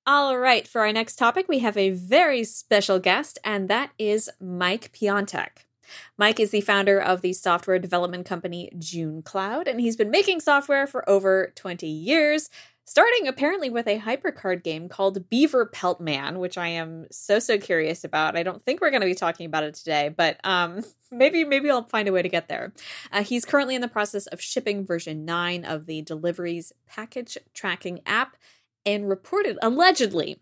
[0.08, 4.30] All right, for our next topic, we have a very special guest, and that is
[4.40, 5.64] Mike Piontek.
[6.17, 10.39] Mike is the founder of the software development company June Cloud, and he's been making
[10.39, 12.50] software for over 20 years,
[12.86, 17.58] starting apparently with a hypercard game called Beaver Pelt Man, which I am so so
[17.58, 18.38] curious about.
[18.38, 21.69] I don't think we're going to be talking about it today, but um, maybe maybe
[21.69, 22.74] I'll find a way to get there.
[23.12, 28.02] Uh, he's currently in the process of shipping version 9 of the deliveries package tracking
[28.06, 28.38] app
[28.86, 30.39] and reported allegedly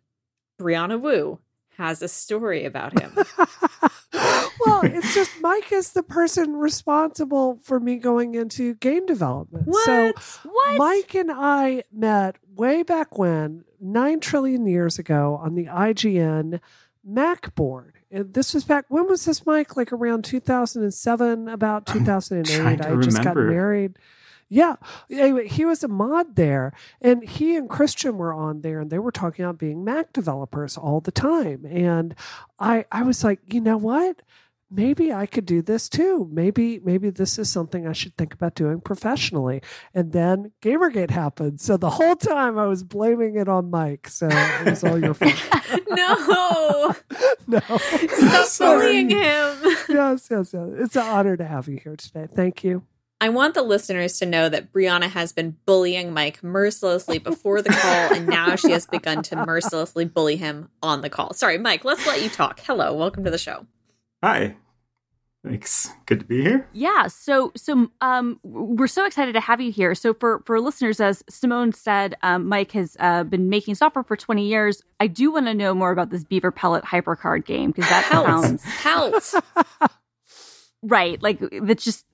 [0.59, 1.39] Brianna Wu
[1.77, 3.15] has a story about him.
[4.83, 9.67] well, it's just Mike is the person responsible for me going into game development.
[9.67, 9.85] What?
[9.85, 10.77] So what?
[10.77, 16.59] Mike and I met way back when, nine trillion years ago, on the IGN
[17.03, 17.95] Mac board.
[18.11, 18.85] And this was back.
[18.89, 19.75] When was this, Mike?
[19.75, 22.85] Like around two thousand and seven, about two thousand and eight.
[22.85, 23.97] I just got married.
[24.49, 24.75] Yeah.
[25.09, 28.99] Anyway, he was a mod there, and he and Christian were on there, and they
[28.99, 31.65] were talking about being Mac developers all the time.
[31.65, 32.13] And
[32.59, 34.21] I, I was like, you know what?
[34.75, 36.27] Maybe I could do this too.
[36.31, 39.61] Maybe, maybe this is something I should think about doing professionally.
[39.93, 41.61] And then Gamergate happened.
[41.61, 44.07] So the whole time I was blaming it on Mike.
[44.07, 45.35] So it was all your fault.
[45.89, 46.95] no,
[47.47, 49.57] no, stop bullying him.
[49.89, 50.55] yes, yes, yes.
[50.55, 52.27] It's an honor to have you here today.
[52.33, 52.83] Thank you.
[53.21, 57.69] I want the listeners to know that Brianna has been bullying Mike mercilessly before the
[57.69, 61.33] call, and now she has begun to mercilessly bully him on the call.
[61.33, 62.59] Sorry, Mike, let's let you talk.
[62.59, 63.65] Hello, welcome to the show.
[64.21, 64.55] Hi.
[65.45, 65.89] Thanks.
[66.05, 66.67] Good to be here.
[66.71, 67.07] Yeah.
[67.07, 69.93] So, so um, we're so excited to have you here.
[69.93, 74.15] So, for for listeners, as Simone said, um, Mike has uh, been making software for
[74.15, 74.81] twenty years.
[75.01, 78.63] I do want to know more about this Beaver Pellet hypercard game because that sounds
[78.63, 79.35] helps.
[80.81, 81.21] right.
[81.21, 82.05] Like that's just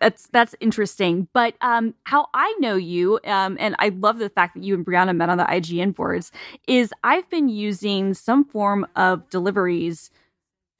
[0.00, 1.28] that's that's interesting.
[1.34, 4.84] But um, how I know you, um, and I love the fact that you and
[4.84, 6.32] Brianna met on the IGN boards,
[6.66, 10.10] is I've been using some form of deliveries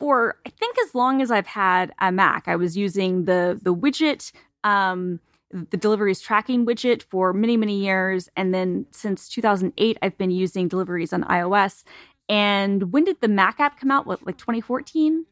[0.03, 2.49] for I think as long as I've had a Mac.
[2.49, 4.33] I was using the the widget.
[4.65, 5.21] Um,
[5.53, 10.67] the deliveries tracking widget for many many years and then since 2008 i've been using
[10.67, 11.85] deliveries on ios
[12.27, 15.27] and when did the mac app come out what like 2014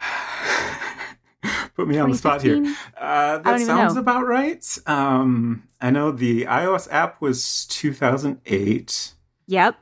[1.74, 2.64] put me on the spot here.
[2.96, 4.78] Uh, that sounds about right.
[4.86, 9.12] Um, I know the iOS app was 2008.
[9.46, 9.76] Yep.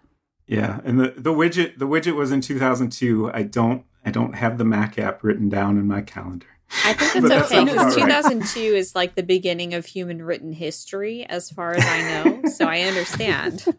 [0.48, 3.31] Yeah, and the, the widget the widget was in 2002.
[3.33, 6.46] I don't I don't have the Mac app written down in my calendar.
[6.84, 8.78] I think it's okay because 2002 right.
[8.78, 12.48] is like the beginning of human written history, as far as I know.
[12.48, 13.64] so I understand.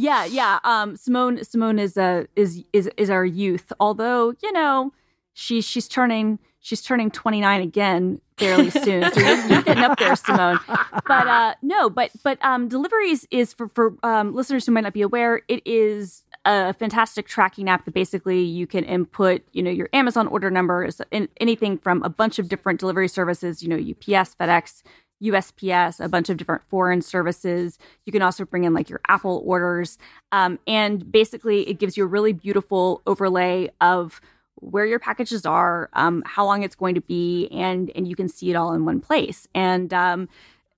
[0.00, 0.60] Yeah, yeah.
[0.62, 3.72] Um, Simone Simone is a is is is our youth.
[3.80, 4.92] Although you know
[5.32, 9.10] she's she's turning she's turning 29 again fairly soon.
[9.12, 10.60] So you're, you're, getting up there, Simone.
[10.68, 14.92] But uh, no, but but um, deliveries is for for um, listeners who might not
[14.92, 15.42] be aware.
[15.48, 20.26] It is a fantastic tracking app that basically you can input, you know, your Amazon
[20.26, 21.00] order numbers,
[21.38, 24.82] anything from a bunch of different delivery services, you know, UPS, FedEx,
[25.22, 27.78] USPS, a bunch of different foreign services.
[28.06, 29.98] You can also bring in like your Apple orders.
[30.32, 34.18] Um, and basically, it gives you a really beautiful overlay of
[34.54, 38.28] where your packages are, um, how long it's going to be, and and you can
[38.28, 39.46] see it all in one place.
[39.54, 40.30] And um,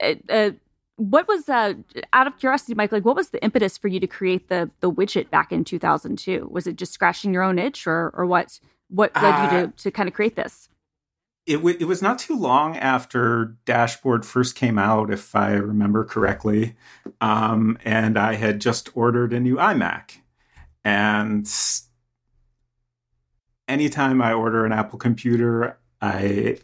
[0.03, 0.51] uh,
[1.01, 1.75] what was uh,
[2.13, 2.93] out of curiosity, Mike?
[2.93, 6.49] Like, what was the impetus for you to create the the widget back in 2002?
[6.51, 8.61] Was it just scratching your own itch, or or what?
[8.89, 10.69] What led uh, you to uh, to kind of create this?
[11.47, 16.05] It, w- it was not too long after Dashboard first came out, if I remember
[16.05, 16.77] correctly,
[17.21, 20.19] um, and I had just ordered a new iMac,
[20.85, 21.51] and
[23.67, 26.59] anytime I order an Apple computer, I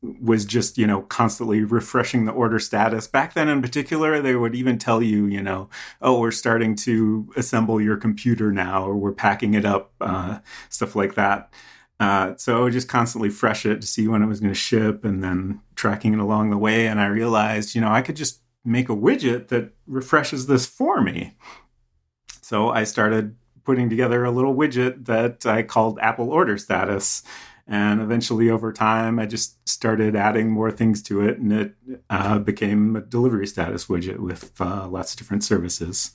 [0.00, 3.08] was just, you know, constantly refreshing the order status.
[3.08, 5.68] Back then in particular, they would even tell you, you know,
[6.00, 10.94] oh, we're starting to assemble your computer now, or we're packing it up, uh, stuff
[10.94, 11.52] like that.
[12.00, 14.58] Uh, so I would just constantly fresh it to see when it was going to
[14.58, 16.86] ship and then tracking it along the way.
[16.86, 21.00] And I realized, you know, I could just make a widget that refreshes this for
[21.00, 21.34] me.
[22.40, 27.22] So I started putting together a little widget that I called Apple Order Status.
[27.70, 31.74] And eventually, over time, I just started adding more things to it, and it
[32.08, 36.12] uh, became a delivery status widget with uh, lots of different services.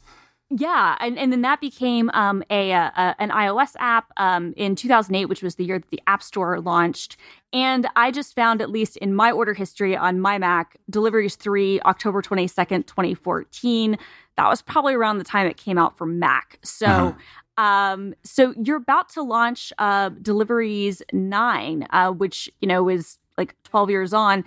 [0.50, 5.26] Yeah, and, and then that became um, a, a, an iOS app um, in 2008,
[5.26, 7.18] which was the year that the App Store launched.
[7.52, 11.82] And I just found, at least in my order history on my Mac, Deliveries 3,
[11.82, 13.98] October 22nd, 2014.
[14.38, 16.60] That was probably around the time it came out for Mac.
[16.64, 17.14] So uh-huh.
[17.58, 23.56] Um, so you're about to launch uh, Deliveries Nine, uh, which you know is like
[23.64, 24.44] 12 years on,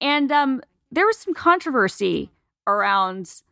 [0.00, 2.30] and um, there was some controversy
[2.66, 3.42] around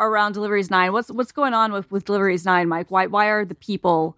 [0.00, 0.92] around Deliveries Nine.
[0.92, 2.90] What's what's going on with with Deliveries Nine, Mike?
[2.90, 4.16] Why why are the people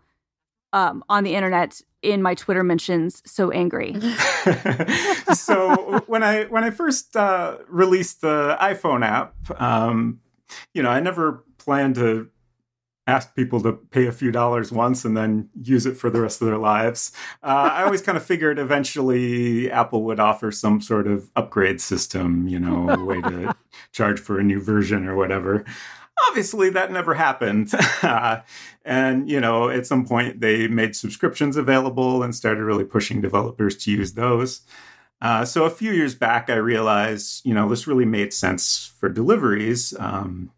[0.72, 3.94] um, on the internet in my Twitter mentions so angry?
[5.34, 10.20] so when I when I first uh, released the iPhone app, um,
[10.72, 12.28] you know, I never planned to
[13.06, 16.42] ask people to pay a few dollars once and then use it for the rest
[16.42, 17.12] of their lives.
[17.42, 22.48] Uh, I always kind of figured eventually Apple would offer some sort of upgrade system,
[22.48, 23.54] you know, a way to
[23.92, 25.64] charge for a new version or whatever.
[26.28, 27.72] Obviously, that never happened.
[28.84, 33.76] and, you know, at some point they made subscriptions available and started really pushing developers
[33.76, 34.62] to use those.
[35.20, 39.08] Uh, so a few years back, I realized, you know, this really made sense for
[39.08, 39.94] deliveries.
[39.98, 40.50] Um,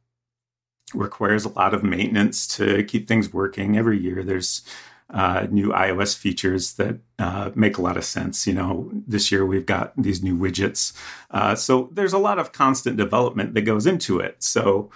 [0.95, 3.77] requires a lot of maintenance to keep things working.
[3.77, 4.63] Every year, there's
[5.11, 8.47] uh, new iOS features that uh, make a lot of sense.
[8.47, 10.93] You know, this year we've got these new widgets.
[11.31, 14.43] Uh, so there's a lot of constant development that goes into it.
[14.43, 14.91] So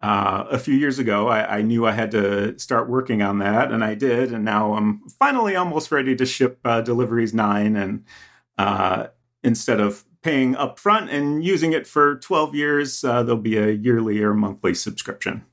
[0.00, 3.72] uh, a few years ago, I, I, knew I had to start working on that,
[3.72, 4.32] and I did.
[4.32, 7.74] And now I'm finally almost ready to ship uh, Deliveries 9.
[7.74, 8.04] And
[8.56, 9.08] uh,
[9.42, 14.22] instead of paying upfront and using it for 12 years, uh, there'll be a yearly
[14.22, 15.44] or monthly subscription.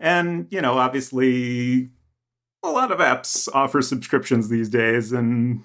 [0.00, 1.90] And, you know, obviously,
[2.62, 5.62] a lot of apps offer subscriptions these days, and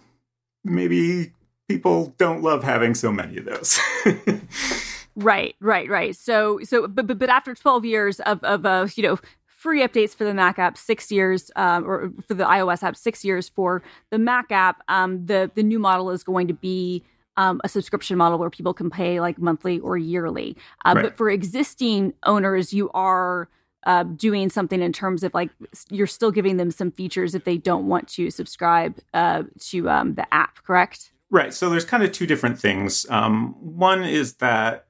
[0.64, 1.34] maybe
[1.68, 3.80] people don't love having so many of those.
[5.16, 6.16] right, right, right.
[6.16, 10.16] So, so, but, but, but after 12 years of, of, uh, you know, free updates
[10.16, 13.82] for the Mac app, six years, um, or for the iOS app, six years for
[14.12, 14.82] the Mac app.
[14.88, 17.04] Um, the the new model is going to be
[17.38, 20.58] um, a subscription model where people can pay like monthly or yearly.
[20.84, 21.04] Uh, right.
[21.04, 23.48] But for existing owners, you are
[23.86, 25.50] uh, doing something in terms of like
[25.90, 30.16] you're still giving them some features if they don't want to subscribe uh, to um,
[30.16, 31.12] the app, correct?
[31.30, 31.54] Right.
[31.54, 33.06] So there's kind of two different things.
[33.10, 34.88] Um, one is that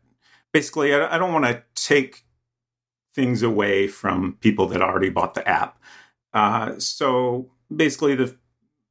[0.54, 2.24] basically I, I don't want to take
[3.14, 5.80] things away from people that already bought the app.
[6.34, 8.36] Uh, so basically, the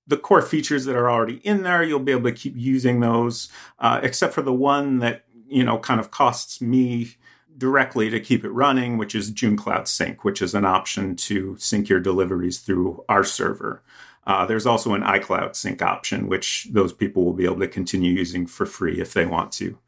[0.06, 3.48] the core features that are already in there, you'll be able to keep using those,
[3.78, 7.16] uh, except for the one that you know kind of costs me
[7.58, 11.56] directly to keep it running, which is June Cloud Sync, which is an option to
[11.58, 13.82] sync your deliveries through our server.
[14.26, 18.12] Uh, there's also an iCloud Sync option, which those people will be able to continue
[18.12, 19.78] using for free if they want to.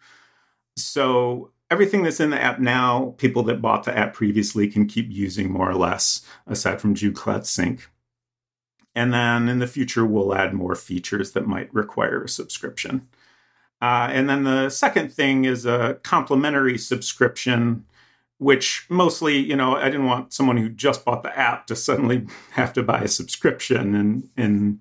[0.76, 5.10] So everything that's in the app now, people that bought the app previously can keep
[5.10, 7.90] using more or less, aside from June Cloud Sync.
[8.98, 13.06] And then in the future, we'll add more features that might require a subscription.
[13.80, 17.84] Uh, and then the second thing is a complimentary subscription,
[18.38, 22.26] which mostly, you know, I didn't want someone who just bought the app to suddenly
[22.50, 24.80] have to buy a subscription and, and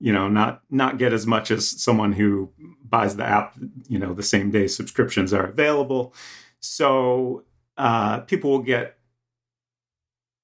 [0.00, 2.50] you know, not not get as much as someone who
[2.82, 3.54] buys the app.
[3.88, 6.14] You know, the same day subscriptions are available,
[6.60, 7.42] so
[7.76, 8.96] uh, people will get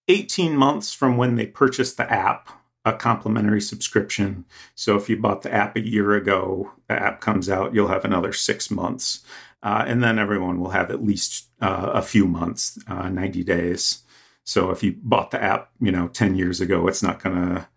[0.08, 2.50] 18 months from when they purchase the app
[2.84, 4.44] a complimentary subscription.
[4.74, 8.04] So if you bought the app a year ago, the app comes out, you'll have
[8.04, 9.24] another six months.
[9.62, 14.02] Uh, and then everyone will have at least uh, a few months, uh, 90 days.
[14.44, 17.68] So if you bought the app, you know, 10 years ago, it's not going to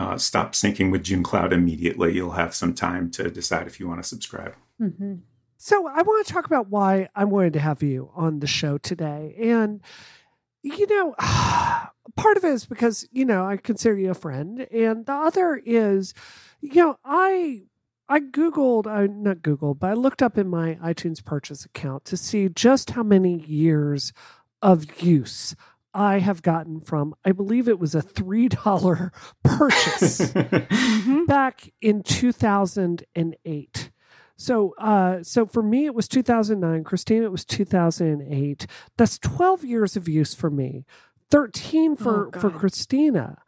[0.00, 2.14] uh, stop syncing with June Cloud immediately.
[2.14, 4.56] You'll have some time to decide if you want to subscribe.
[4.80, 5.16] Mm-hmm.
[5.56, 8.78] So I want to talk about why I wanted to have you on the show
[8.78, 9.36] today.
[9.38, 9.82] And,
[10.62, 11.14] you know,
[12.16, 14.66] part of it is because, you know, I consider you a friend.
[14.72, 16.14] And the other is,
[16.60, 17.62] you know, I
[18.08, 22.16] I Googled, I not Googled, but I looked up in my iTunes purchase account to
[22.16, 24.12] see just how many years
[24.60, 25.54] of use
[25.94, 29.12] I have gotten from, I believe it was a $3
[29.44, 31.24] purchase mm-hmm.
[31.26, 33.90] back in 2008.
[34.40, 36.82] So, uh, so for me, it was 2009.
[36.82, 38.66] Christina, it was 2008.
[38.96, 40.86] That's 12 years of use for me,
[41.30, 43.42] 13 for, oh, for Christina.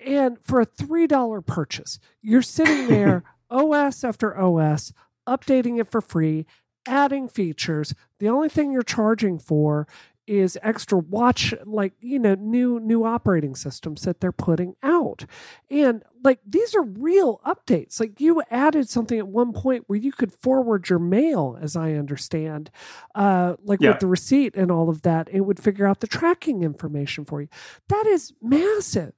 [0.00, 4.94] And for a $3 purchase, you're sitting there OS after OS,
[5.28, 6.46] updating it for free,
[6.86, 7.94] adding features.
[8.18, 9.86] The only thing you're charging for
[10.28, 15.24] is extra watch like you know new new operating systems that they're putting out.
[15.70, 17.98] And like these are real updates.
[18.00, 21.92] Like you added something at one point where you could forward your mail as i
[21.92, 22.70] understand
[23.14, 23.90] uh like yeah.
[23.90, 27.40] with the receipt and all of that it would figure out the tracking information for
[27.40, 27.48] you.
[27.88, 29.12] That is massive.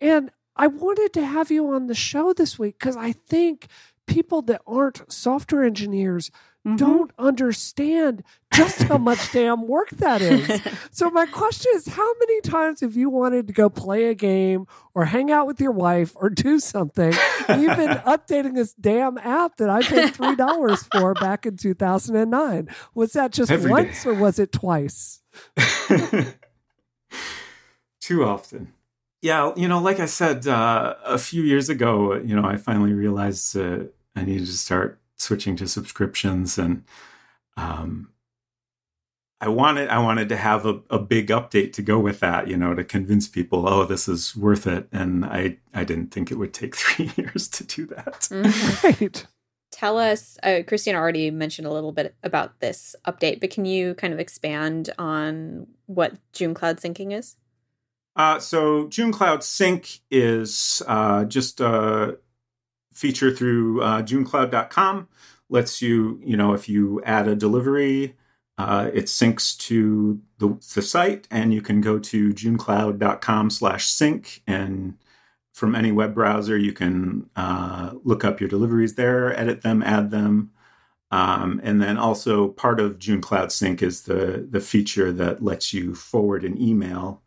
[0.00, 3.68] And I wanted to have you on the show this week because I think
[4.06, 6.30] people that aren't software engineers
[6.66, 6.76] mm-hmm.
[6.76, 8.22] don't understand
[8.54, 10.60] just how much damn work that is.
[10.90, 14.66] So my question is how many times have you wanted to go play a game
[14.94, 17.12] or hang out with your wife or do something?
[17.50, 22.68] You've been updating this damn app that I paid $3 for back in 2009.
[22.94, 24.10] Was that just Every once day.
[24.10, 25.20] or was it twice?
[28.00, 28.72] Too often.
[29.20, 32.92] Yeah, you know, like I said uh, a few years ago, you know, I finally
[32.92, 33.80] realized uh,
[34.16, 36.84] I needed to start switching to subscriptions, and
[37.56, 38.10] um,
[39.40, 42.56] I wanted I wanted to have a, a big update to go with that, you
[42.56, 44.88] know, to convince people, oh, this is worth it.
[44.92, 48.28] And I I didn't think it would take three years to do that.
[48.30, 48.86] Mm-hmm.
[49.04, 49.26] Right.
[49.72, 53.94] Tell us, uh, Christina already mentioned a little bit about this update, but can you
[53.94, 57.36] kind of expand on what June Cloud syncing is?
[58.14, 62.16] Uh, so June Cloud Sync is uh, just a
[62.96, 65.06] feature through uh, JuneCloud.com.
[65.48, 68.16] Lets you, you know, if you add a delivery,
[68.58, 74.94] uh, it syncs to the, the site, and you can go to JuneCloud.com/sync, and
[75.52, 80.10] from any web browser, you can uh, look up your deliveries there, edit them, add
[80.10, 80.50] them.
[81.10, 85.94] Um, and then also part of JuneCloud Sync is the the feature that lets you
[85.94, 87.22] forward an email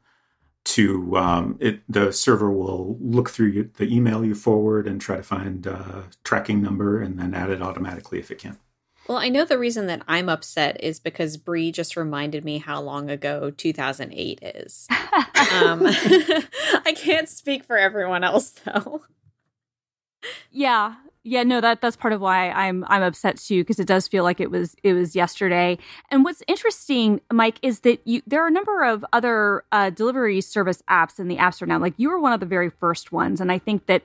[0.70, 5.24] to um, it the server will look through the email you forward and try to
[5.24, 8.58] find a tracking number and then add it automatically if it can
[9.08, 12.82] well i know the reason that i'm upset is because Bree just reminded me how
[12.82, 14.88] long ago 2008 is.
[14.92, 15.82] Um,
[16.86, 19.02] i can't speak for everyone else though.
[20.52, 24.08] Yeah yeah, no, that that's part of why I'm I'm upset too because it does
[24.08, 25.78] feel like it was it was yesterday.
[26.10, 30.40] And what's interesting, Mike, is that you there are a number of other uh, delivery
[30.42, 31.78] service apps in the App Store now.
[31.78, 34.04] Like you were one of the very first ones, and I think that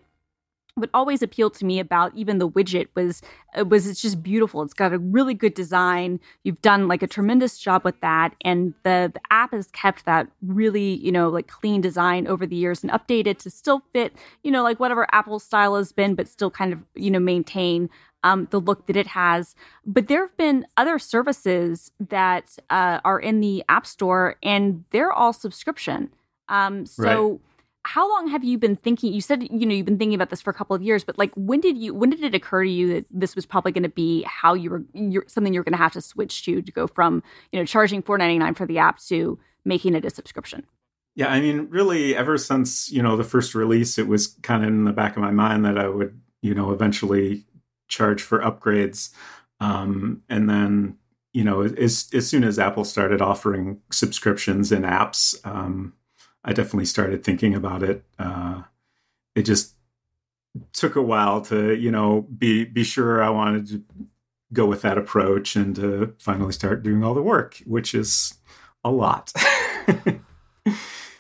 [0.76, 3.22] what always appealed to me about even the widget was
[3.58, 4.62] uh, was it's just beautiful.
[4.62, 6.18] It's got a really good design.
[6.42, 10.28] You've done like a tremendous job with that, and the the app has kept that
[10.42, 14.50] really you know like clean design over the years and updated to still fit you
[14.50, 17.88] know like whatever Apple style has been, but still kind of you know maintain
[18.24, 19.54] um, the look that it has.
[19.87, 25.12] But there have been other services that uh, are in the App Store, and they're
[25.12, 26.10] all subscription.
[26.48, 27.30] Um, so.
[27.30, 27.40] Right
[27.85, 30.40] how long have you been thinking you said you know you've been thinking about this
[30.40, 32.70] for a couple of years but like when did you when did it occur to
[32.70, 35.73] you that this was probably going to be how you were you're, something you're going
[35.73, 38.99] to have to switch to to go from you know charging 4.99 for the app
[39.05, 40.66] to making it a subscription?
[41.14, 44.68] Yeah i mean really ever since you know the first release it was kind of
[44.68, 47.44] in the back of my mind that i would you know eventually
[47.88, 49.11] charge for upgrades.
[49.61, 50.97] Um, and then
[51.33, 55.92] you know as as soon as apple started offering subscriptions in apps um,
[56.44, 58.04] I definitely started thinking about it.
[58.18, 58.62] Uh,
[59.35, 59.74] it just
[60.72, 63.83] took a while to, you know, be be sure I wanted to
[64.52, 68.34] go with that approach and to finally start doing all the work, which is
[68.84, 69.32] a lot.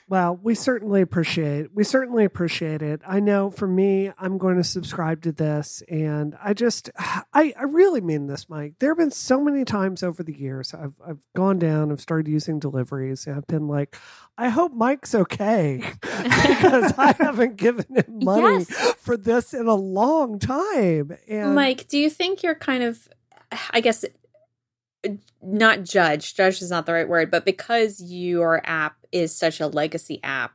[0.08, 3.00] Well, we certainly appreciate we certainly appreciate it.
[3.06, 6.90] I know for me, I'm going to subscribe to this, and I just
[7.32, 8.74] I, I really mean this, Mike.
[8.80, 12.28] There have been so many times over the years I've I've gone down, I've started
[12.30, 13.96] using deliveries, and I've been like,
[14.36, 18.94] I hope Mike's okay because I haven't given him money Yes.
[18.98, 21.16] for this in a long time.
[21.28, 23.08] And Mike, do you think you're kind of,
[23.70, 24.04] I guess,
[25.42, 29.66] not judge, judge is not the right word, but because your app is such a
[29.66, 30.52] legacy app,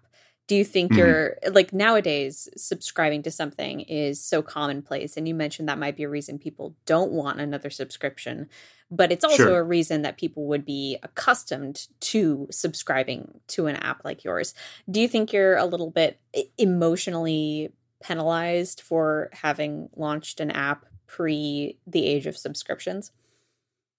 [0.48, 0.98] do you think Mhm.
[0.98, 5.16] you're like nowadays subscribing to something is so commonplace?
[5.16, 8.50] And you mentioned that might be a reason people don't want another subscription,
[8.90, 9.60] but it's also Sure.
[9.60, 14.56] a reason that people would be accustomed to subscribing to an app like yours.
[14.90, 16.20] Do you think you're a little bit
[16.58, 17.72] emotionally
[18.02, 23.12] penalized for having launched an app pre the age of subscriptions?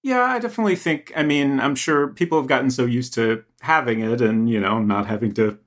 [0.02, 1.12] Yeah, I definitely think.
[1.14, 4.78] I mean, I'm sure people have gotten so used to having it, and you know,
[4.78, 5.58] not having to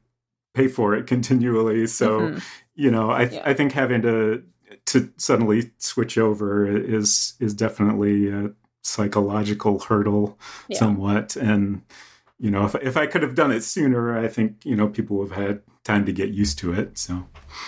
[0.53, 1.87] pay for it continually.
[1.87, 2.43] So, Mhm.
[2.75, 3.41] you know, I Yeah.
[3.45, 4.43] I think having to
[4.85, 8.51] to suddenly switch over is is definitely a
[8.83, 10.79] psychological hurdle, Yeah.
[10.79, 11.35] somewhat.
[11.35, 11.81] And
[12.39, 15.21] you know, if if I could have done it sooner, I think you know people
[15.21, 16.97] have had time to get used to it.
[16.97, 17.27] So,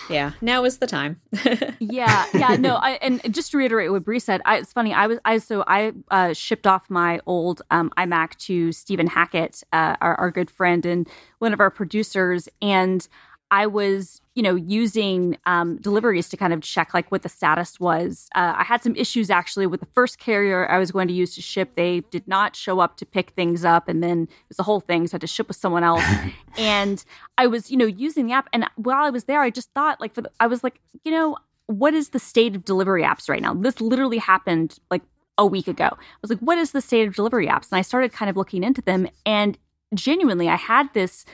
[0.09, 1.21] Yeah, now is the time.
[1.79, 5.07] yeah yeah no I, and just to reiterate what Bree said I, it's funny i
[5.07, 9.95] was i so i uh, shipped off my old um, imac to stephen hackett uh,
[10.01, 11.07] our, our good friend and
[11.39, 13.07] one of our producers and
[13.51, 17.79] i was you know using um, deliveries to kind of check like what the status
[17.79, 21.13] was uh, i had some issues actually with the first carrier i was going to
[21.13, 24.49] use to ship they did not show up to pick things up and then it
[24.49, 26.03] was a whole thing so i had to ship with someone else
[26.57, 27.03] and
[27.37, 28.47] I was, you know, using the app.
[28.53, 31.11] And while I was there, I just thought, like, for the, I was like, you
[31.11, 31.37] know,
[31.67, 33.53] what is the state of delivery apps right now?
[33.53, 35.01] This literally happened like
[35.37, 35.89] a week ago.
[35.91, 37.71] I was like, what is the state of delivery apps?
[37.71, 39.07] And I started kind of looking into them.
[39.25, 39.57] And
[39.93, 41.25] genuinely, I had this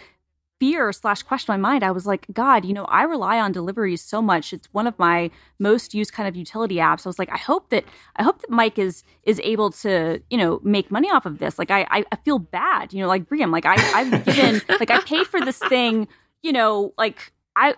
[0.62, 1.84] fear slash question my mind.
[1.84, 4.54] I was like, God, you know, I rely on deliveries so much.
[4.54, 7.04] It's one of my most used kind of utility apps.
[7.04, 7.84] I was like, I hope that
[8.18, 11.58] I hope that Mike is is able to, you know, make money off of this.
[11.58, 15.02] Like I I, feel bad, you know, like Briam, like I I've given like I
[15.02, 16.08] paid for this thing,
[16.44, 17.74] you know, like I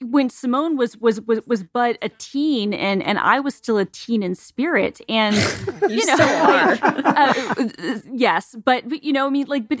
[0.00, 3.84] when Simone was was was was but a teen and and I was still a
[3.84, 5.34] teen in spirit and
[5.82, 6.78] You, you know still are.
[6.82, 9.78] uh, yes but, but you know I mean like but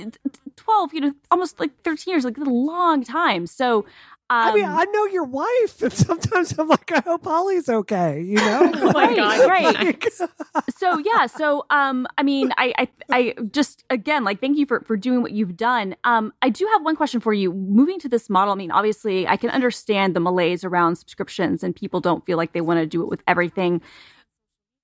[0.56, 3.84] 12 you know almost like 13 years like a long time so
[4.30, 8.22] um, I mean, I know your wife, and sometimes I'm like, I hope Holly's okay.
[8.22, 8.72] You know?
[8.76, 9.74] Oh my Right, God, right.
[9.74, 10.12] Like,
[10.76, 14.80] so yeah so um i mean I, I i just again like thank you for
[14.82, 18.08] for doing what you've done um i do have one question for you moving to
[18.08, 22.24] this model i mean obviously i can understand the malaise around subscriptions and people don't
[22.24, 23.80] feel like they want to do it with everything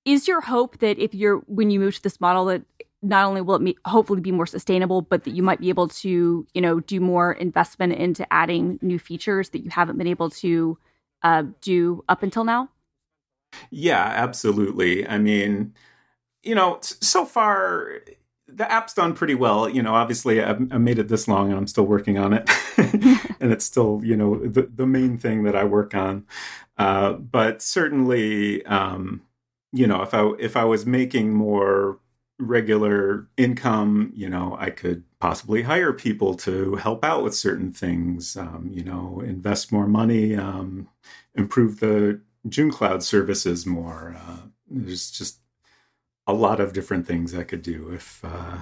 [0.05, 2.63] is your hope that if you're when you move to this model that
[3.01, 6.45] not only will it hopefully be more sustainable but that you might be able to
[6.53, 10.77] you know do more investment into adding new features that you haven't been able to
[11.23, 12.69] uh, do up until now
[13.69, 15.07] Yeah, absolutely.
[15.07, 15.73] I mean,
[16.43, 18.01] you know, so far
[18.47, 19.69] the app's done pretty well.
[19.69, 22.49] You know, obviously I've, I made it this long and I'm still working on it,
[23.39, 26.25] and it's still you know the the main thing that I work on.
[26.77, 29.21] Uh, but certainly, um,
[29.71, 31.99] you know, if I if I was making more
[32.41, 38.35] regular income, you know, I could possibly hire people to help out with certain things.
[38.35, 40.87] Um, you know, invest more money, um,
[41.35, 42.19] improve the
[42.49, 44.15] June Cloud services more.
[44.17, 44.37] Uh,
[44.69, 45.37] there's just
[46.27, 48.57] a lot of different things I could do if uh,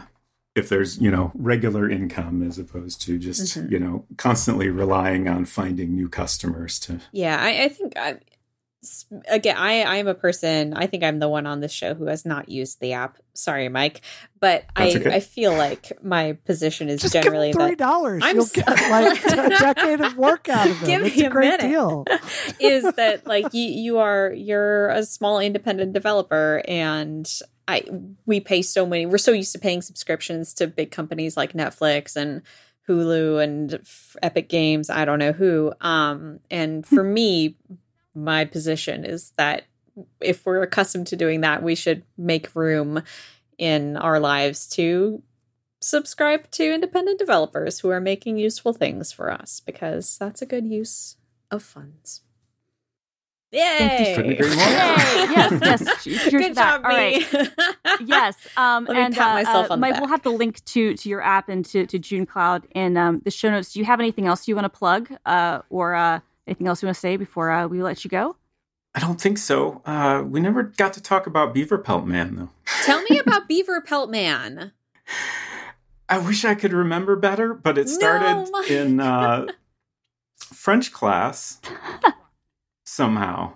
[0.55, 3.71] if there's you know regular income as opposed to just Mhm.
[3.71, 6.99] you know constantly relying on finding new customers to.
[7.11, 8.19] Yeah, I, I think I,
[9.27, 10.73] again, I I'm a person.
[10.73, 13.17] I think I'm the one on this show who has not used the app.
[13.33, 14.01] Sorry, Mike,
[14.39, 15.13] but I okay.
[15.15, 18.89] I feel like my position is just generally him three dollars I'm You'll so- get
[18.89, 20.85] like a decade of work out of it.
[20.85, 21.69] Give it's me a a great minute.
[21.69, 22.05] deal.
[22.59, 27.29] is that like you you are you're a small independent developer and
[27.67, 27.83] I
[28.25, 32.15] we pay so many we're so used to paying subscriptions to big companies like Netflix
[32.15, 32.41] and
[32.87, 37.55] Hulu and F- Epic Games I don't know who um and for me
[38.15, 39.63] my position is that
[40.21, 43.01] if we're accustomed to doing that we should make room
[43.57, 45.21] in our lives to
[45.81, 50.65] subscribe to independent developers who are making useful things for us because that's a good
[50.65, 51.15] use
[51.51, 52.21] of funds.
[53.51, 54.13] Yay!
[54.15, 54.65] Couldn't agree more.
[54.65, 55.25] Yay!
[55.31, 56.03] yes, yes.
[56.03, 56.81] Cheers Good that.
[56.81, 57.33] job, All right.
[57.33, 57.49] me.
[58.05, 60.01] yes um Let me and pat uh, myself uh, on the Mike, back.
[60.01, 63.21] we'll have the link to to your app and to, to june cloud in um,
[63.25, 66.19] the show notes do you have anything else you want to plug uh or uh
[66.49, 68.35] anything else you want to say before uh, we let you go
[68.95, 69.83] I don't think so.
[69.85, 72.49] Uh, we never got to talk about Beaver Pelt Man though.
[72.85, 74.71] Tell me about Beaver Pelt Man.
[76.09, 79.45] I wish I could remember better, but it started No, in uh,
[80.37, 81.61] French class
[82.83, 83.53] somehow.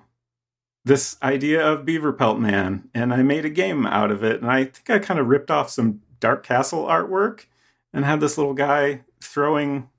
[0.85, 4.39] This idea of Beaver Pelt Man, and I made a game out of it.
[4.39, 7.45] And I think I kind of ripped off some Dark Castle artwork
[7.91, 9.89] and had this little guy throwing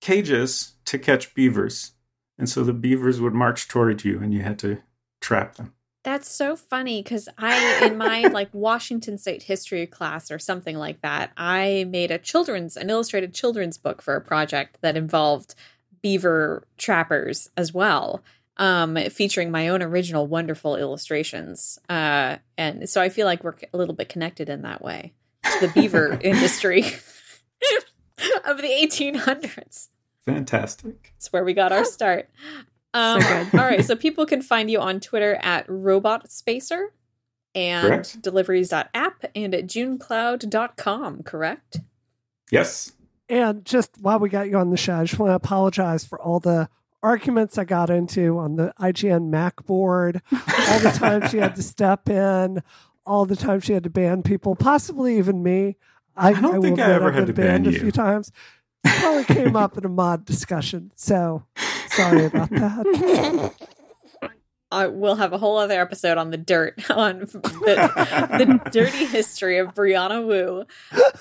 [0.00, 1.93] cages to catch beavers.
[2.38, 4.78] And so the beavers would march toward you, and you had to
[5.20, 5.74] trap them.
[6.04, 11.00] That's so funny because I, in my like Washington State history class or something like
[11.00, 15.54] that, I made a children's, an illustrated children's book for a project that involved
[16.02, 18.22] beaver trappers as well,
[18.58, 21.78] um, featuring my own original wonderful illustrations.
[21.88, 25.14] Uh, and so I feel like we're a little bit connected in that way
[25.44, 26.82] to the beaver industry
[28.44, 29.88] of the 1800s.
[30.26, 31.12] Fantastic.
[31.16, 32.28] That's where we got our start.
[32.94, 33.60] Um, So good.
[33.60, 36.92] all right, so people can find you on Twitter at Robot Spacer
[37.54, 38.22] and Correct.
[38.22, 41.80] deliveries.app and at junecloud.com, correct?
[42.50, 42.92] Yes.
[43.28, 46.20] And just while we got you on the show, I just want to apologize for
[46.20, 46.68] all the
[47.02, 51.62] arguments I got into on the IGN Mac board, all the times she had to
[51.64, 52.62] step in,
[53.06, 55.76] all the times she had to ban people, possibly even me.
[56.16, 57.80] I, I don't will think I ever had been to ban banned a you.
[57.80, 58.30] few times.
[58.84, 60.92] Probably came up in a mod discussion.
[60.94, 61.44] So
[61.88, 63.52] sorry about that.
[64.70, 69.58] I will have a whole other episode on the dirt, on the, the dirty history
[69.58, 70.64] of Brianna Wu.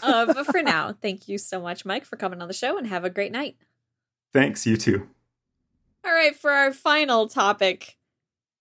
[0.02, 2.88] Uh, but for now, thank you so much, Mike, for coming on the show and
[2.88, 3.56] have a great night.
[4.34, 5.08] Thanks, you too.
[6.04, 7.98] All right, for our final topic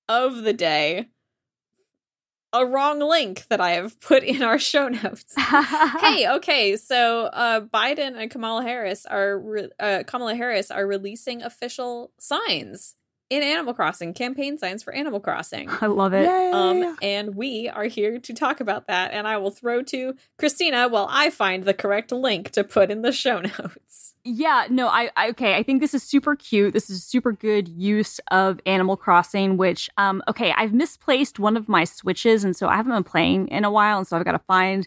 [0.09, 1.09] of the day,
[2.53, 5.34] a wrong link that I have put in our show notes.
[5.36, 11.42] hey, okay, so uh, Biden and Kamala Harris are re- uh, Kamala Harris are releasing
[11.42, 12.96] official signs
[13.30, 15.70] in Animal Crossing, campaign signs for Animal Crossing.
[15.80, 16.24] I love it.
[16.24, 16.50] Yay.
[16.53, 19.12] Um, and we are here to talk about that.
[19.12, 23.00] And I will throw to Christina while I find the correct link to put in
[23.00, 24.12] the show notes.
[24.25, 25.55] Yeah, no, I, I okay.
[25.57, 26.73] I think this is super cute.
[26.73, 29.57] This is super good use of Animal Crossing.
[29.57, 33.49] Which, um, okay, I've misplaced one of my switches, and so I haven't been playing
[33.49, 34.87] in a while, and so I've got to find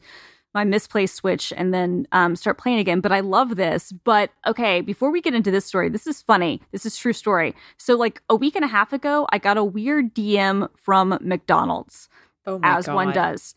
[0.56, 3.02] my misplaced switch and then um, start playing again.
[3.02, 3.92] But I love this.
[3.92, 6.62] But okay, before we get into this story, this is funny.
[6.72, 7.54] This is true story.
[7.78, 12.08] So like a week and a half ago, I got a weird DM from McDonald's
[12.48, 12.96] Oh my as god.
[12.96, 13.54] one does.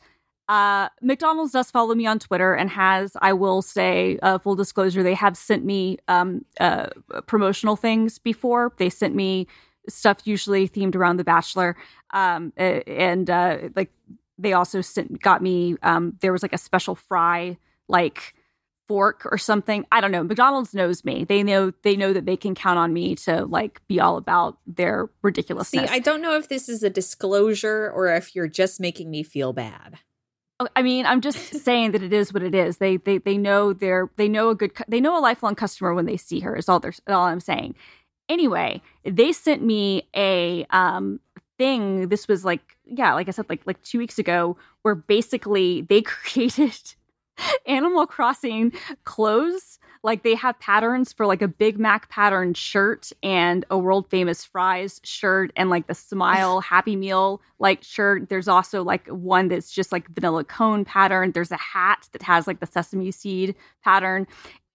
[0.48, 5.02] Uh, McDonald's does follow me on Twitter and has, I will say, uh, full disclosure,
[5.02, 6.86] they have sent me um, uh,
[7.26, 8.72] promotional things before.
[8.78, 9.46] They sent me
[9.88, 11.76] stuff usually themed around The Bachelor,
[12.12, 13.92] um, and uh, like
[14.38, 15.76] they also sent got me.
[15.82, 18.34] Um, there was like a special fry like
[18.86, 19.84] fork or something.
[19.92, 20.24] I don't know.
[20.24, 21.24] McDonald's knows me.
[21.24, 24.58] They know they know that they can count on me to like be all about
[24.66, 25.68] their ridiculous.
[25.68, 25.78] See.
[25.78, 29.52] I don't know if this is a disclosure or if you're just making me feel
[29.52, 29.98] bad.
[30.60, 32.78] Oh, I mean, I'm just saying that it is what it is.
[32.78, 36.06] They they they know they're they know a good they know a lifelong customer when
[36.06, 36.56] they see her.
[36.56, 37.74] Is all they're all I'm saying.
[38.28, 41.20] Anyway, they sent me a um
[41.58, 42.08] thing.
[42.08, 46.02] This was like yeah, like I said, like like two weeks ago, where basically they
[46.02, 46.94] created
[47.66, 48.72] Animal Crossing
[49.04, 49.77] clothes.
[50.02, 54.44] Like they have patterns for like a Big Mac pattern shirt and a world famous
[54.44, 58.28] fries shirt and like the smile Happy Meal like shirt.
[58.28, 61.32] There's also like one that's just like vanilla cone pattern.
[61.32, 64.26] There's a hat that has like the sesame seed pattern.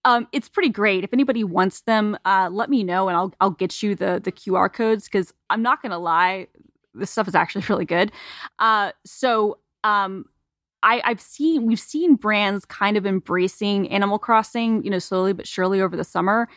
[0.04, 1.02] Um, it's pretty great.
[1.02, 4.32] If anybody wants them, uh, let me know and I'll I'll get you the the
[4.32, 6.48] QR codes because I'm not gonna lie,
[6.94, 8.12] this stuff is actually really good.
[8.58, 10.26] Uh, so um,
[10.84, 15.48] I, I've seen we've seen brands kind of embracing Animal Crossing, you know, slowly but
[15.48, 16.48] surely over the summer.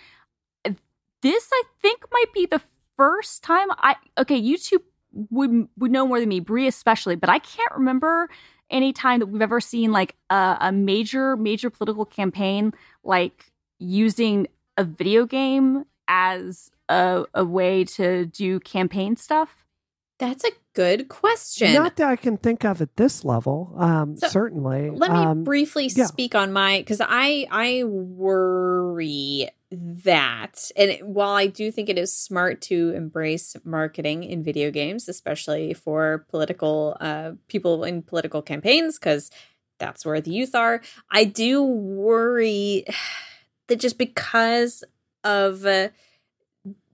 [1.23, 2.61] This I think might be the
[2.95, 4.83] first time I okay, you two
[5.31, 8.29] would would know more than me, Bree especially, but I can't remember
[8.69, 12.73] any time that we've ever seen like a, a major major political campaign
[13.03, 19.65] like using a video game as a, a way to do campaign stuff.
[20.19, 21.73] That's a good question.
[21.73, 23.73] Not that I can think of at this level.
[23.77, 24.89] Um, So, certainly.
[24.89, 26.05] Let me Um, briefly yeah.
[26.05, 32.13] speak on my because I I worry that and while I do think it is
[32.15, 38.97] smart to embrace marketing in video games, especially for political uh, people in political campaigns,
[38.97, 39.29] because
[39.77, 40.81] that's where the youth are.
[41.11, 42.85] I do worry
[43.67, 44.83] that just because
[45.23, 45.89] of uh,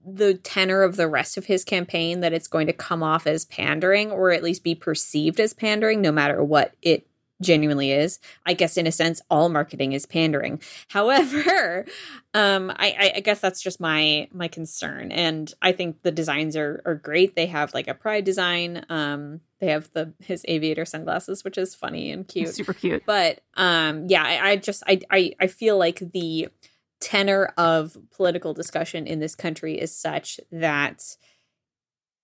[0.06, 3.44] the tenor of the rest of his campaign, that it's going to come off as
[3.44, 7.06] pandering or at least be perceived as pandering, no matter what it
[7.40, 8.18] genuinely is.
[8.46, 10.60] I guess in a sense, all marketing is pandering.
[10.88, 11.86] However,
[12.32, 15.12] um, I, I, guess that's just my my concern.
[15.12, 17.36] And I think the designs are are great.
[17.36, 18.84] They have like a pride design.
[18.88, 23.04] Um, they have the his aviator sunglasses, which is funny and cute, super cute.
[23.06, 26.48] But um, yeah, I, I just I, I I feel like the
[27.00, 31.02] tenor of political discussion in this country is such that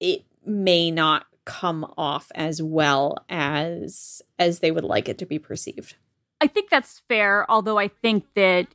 [0.00, 5.38] it may not come off as well as as they would like it to be
[5.38, 5.96] perceived.
[6.40, 8.68] I think that's fair, although I think that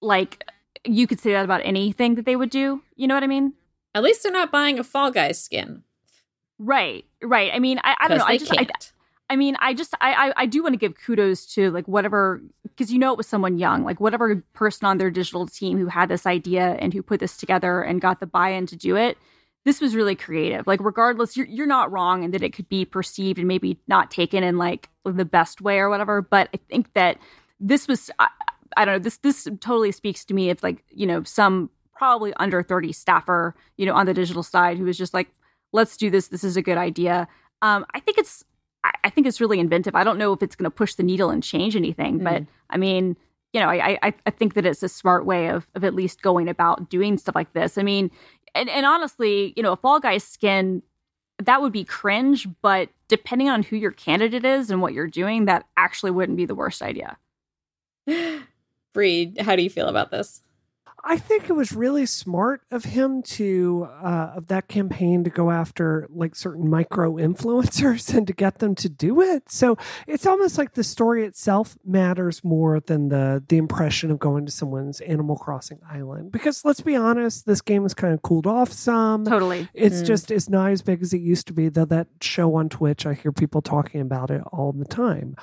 [0.00, 0.44] like
[0.84, 2.82] you could say that about anything that they would do.
[2.96, 3.54] You know what I mean?
[3.94, 5.82] At least they're not buying a Fall Guys skin.
[6.58, 7.50] Right, right.
[7.52, 8.24] I mean, I, I don't know.
[8.24, 8.66] I just, I,
[9.28, 12.40] I, mean, I just, I, I, I do want to give kudos to like whatever,
[12.76, 15.86] because you know it was someone young, like whatever person on their digital team who
[15.86, 19.16] had this idea and who put this together and got the buy-in to do it
[19.64, 20.66] this was really creative.
[20.66, 24.10] Like, regardless, you're you're not wrong in that it could be perceived and maybe not
[24.10, 26.20] taken in like the best way or whatever.
[26.20, 27.18] But I think that
[27.60, 28.28] this was, I,
[28.76, 30.50] I don't know, this this totally speaks to me.
[30.50, 34.78] It's like you know some probably under thirty staffer, you know, on the digital side
[34.78, 35.28] who was just like,
[35.72, 36.28] let's do this.
[36.28, 37.28] This is a good idea.
[37.60, 38.44] Um, I think it's
[38.84, 39.94] I, think it's really inventive.
[39.94, 42.24] I don't know if it's going to push the needle and change anything, mm.
[42.24, 43.16] but I mean,
[43.52, 46.22] you know, I, I I think that it's a smart way of of at least
[46.22, 47.78] going about doing stuff like this.
[47.78, 48.10] I mean,
[48.54, 50.82] and, and honestly, you know, a Fall Guys skin
[51.38, 55.46] that would be cringe, but depending on who your candidate is and what you're doing,
[55.46, 57.16] that actually wouldn't be the worst idea.
[58.92, 60.42] Breed, how do you feel about this?
[61.04, 65.50] I think it was really smart of him to uh, of that campaign to go
[65.50, 69.50] after like certain micro influencers and to get them to do it.
[69.50, 69.76] So
[70.06, 74.52] it's almost like the story itself matters more than the the impression of going to
[74.52, 76.30] someone's Animal Crossing island.
[76.30, 79.24] Because let's be honest, this game has kind of cooled off some.
[79.24, 80.06] Totally, it's mm.
[80.06, 81.68] just it's not as big as it used to be.
[81.68, 85.34] Though that show on Twitch, I hear people talking about it all the time.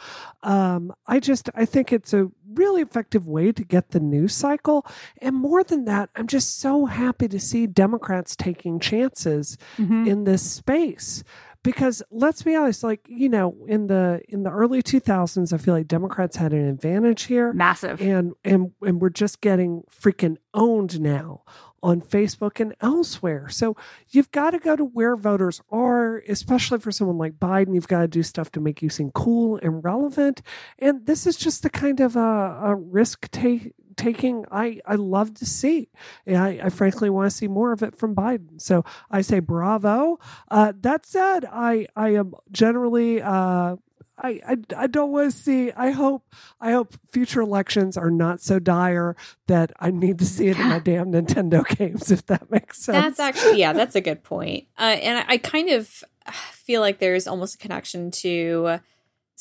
[0.42, 4.86] Um, I just I think it's a really effective way to get the news cycle.
[5.22, 10.08] And more than that, I'm just so happy to see Democrats taking chances mm-hmm.
[10.08, 11.24] in this space
[11.64, 15.74] because let's be honest like you know in the in the early 2000s i feel
[15.74, 21.02] like democrats had an advantage here massive and and and we're just getting freaking owned
[21.02, 21.44] now
[21.82, 23.48] on Facebook and elsewhere.
[23.50, 23.76] So
[24.10, 27.74] you've got to go to where voters are, especially for someone like Biden.
[27.74, 30.42] You've got to do stuff to make you seem cool and relevant.
[30.78, 35.34] And this is just the kind of a, a risk take taking I, I love
[35.36, 35.90] to see.
[36.28, 38.62] I, I frankly want to see more of it from Biden.
[38.62, 40.20] So I say bravo.
[40.50, 43.76] Uh, that said, I I am generally uh,
[44.22, 45.72] I, I, I don't want to see.
[45.72, 46.24] I hope
[46.60, 49.16] I hope future elections are not so dire
[49.48, 52.12] that I need to see it in my damn Nintendo games.
[52.12, 53.18] If that makes sense.
[53.18, 54.68] That's actually yeah, that's a good point.
[54.78, 56.04] Uh, and I, I kind of
[56.52, 58.80] feel like there's almost a connection to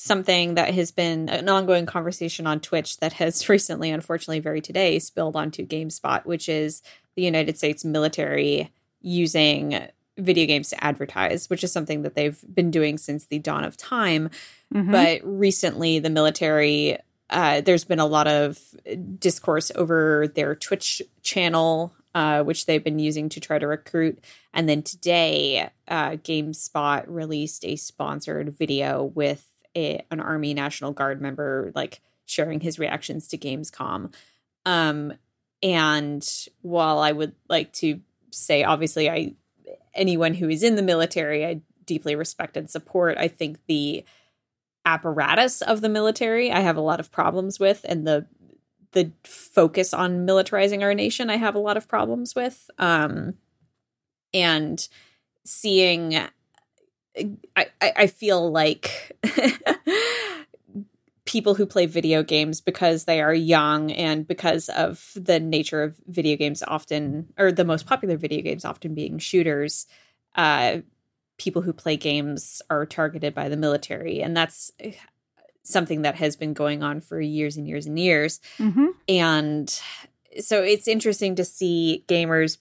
[0.01, 5.01] something that has been an ongoing conversation on Twitch that has recently, unfortunately, very today,
[5.01, 6.83] spilled onto GameSpot, which is
[7.17, 8.71] the United States military
[9.03, 13.65] using video games to advertise, which is something that they've been doing since the dawn
[13.65, 14.31] of time.
[14.73, 14.93] Mm-hmm.
[14.93, 16.99] But recently, the military,
[17.31, 18.61] uh, there's been a lot of
[19.19, 24.23] discourse over their Twitch channel, uh, which they've been using to try to recruit.
[24.55, 29.45] And then today, uh, GameSpot released a sponsored video with
[29.79, 34.13] a, an Army National Guard member, like sharing his reactions to Gamescom.
[34.67, 35.15] Um,
[35.63, 36.29] and
[36.63, 38.01] while I would like to
[38.31, 39.35] say, obviously, I
[39.95, 43.17] anyone who is in the military, I deeply respect and support.
[43.19, 44.05] I think the
[44.85, 48.27] apparatus of the military I have a lot of problems with, and the
[48.93, 52.71] the focus on militarizing our nation I have a lot of problems with.
[52.79, 53.35] Um,
[54.35, 54.87] and
[55.45, 56.19] seeing,
[57.57, 59.17] I, I feel like
[61.29, 66.01] people who play video games because they are young and because of the nature of
[66.07, 69.87] video games often or the most popular video games often being shooters
[70.37, 70.79] uh,
[71.37, 74.73] people who play games are targeted by the military and that's
[75.63, 78.87] something that has been going on for years and years and years mm-hmm.
[79.07, 79.83] and
[80.41, 82.57] so it's interesting to see gamers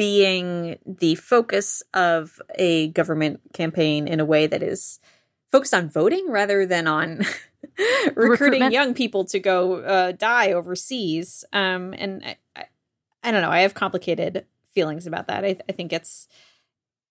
[0.00, 4.98] being the focus of a government campaign in a way that is
[5.52, 7.20] focused on voting rather than on
[8.14, 11.44] recruiting young people to go uh, die overseas.
[11.52, 12.64] Um, and I, I,
[13.24, 13.50] I, don't know.
[13.50, 15.44] I have complicated feelings about that.
[15.44, 16.28] I, I think it's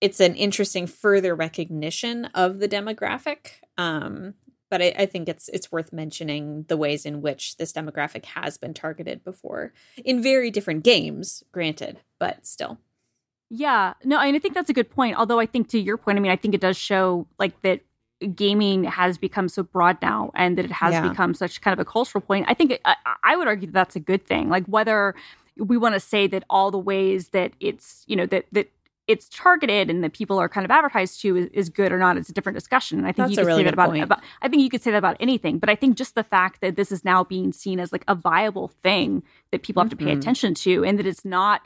[0.01, 3.51] it's an interesting further recognition of the demographic.
[3.77, 4.33] Um,
[4.69, 8.57] but I, I, think it's it's worth mentioning the ways in which this demographic has
[8.57, 12.79] been targeted before in very different games, granted, but still.
[13.49, 15.17] Yeah, no, and I think that's a good point.
[15.17, 17.81] Although I think to your point, I mean, I think it does show like that
[18.35, 21.07] gaming has become so broad now and that it has Yeah.
[21.07, 22.45] become such kind of a cultural point.
[22.49, 24.49] I think it, I, I would argue that that's a good thing.
[24.49, 25.15] Like whether
[25.57, 28.71] we want to say that all the ways that it's you know that that
[29.09, 32.15] it's targeted and that people are kind of advertised to is, is good or not
[32.15, 34.21] it's a different discussion and i think That's you could really say that about, about
[34.41, 36.75] i think you could say that about anything but i think just the fact that
[36.75, 40.05] this is now being seen as like a viable thing that people have to pay
[40.13, 40.17] Mhm.
[40.19, 41.61] attention to and that it's not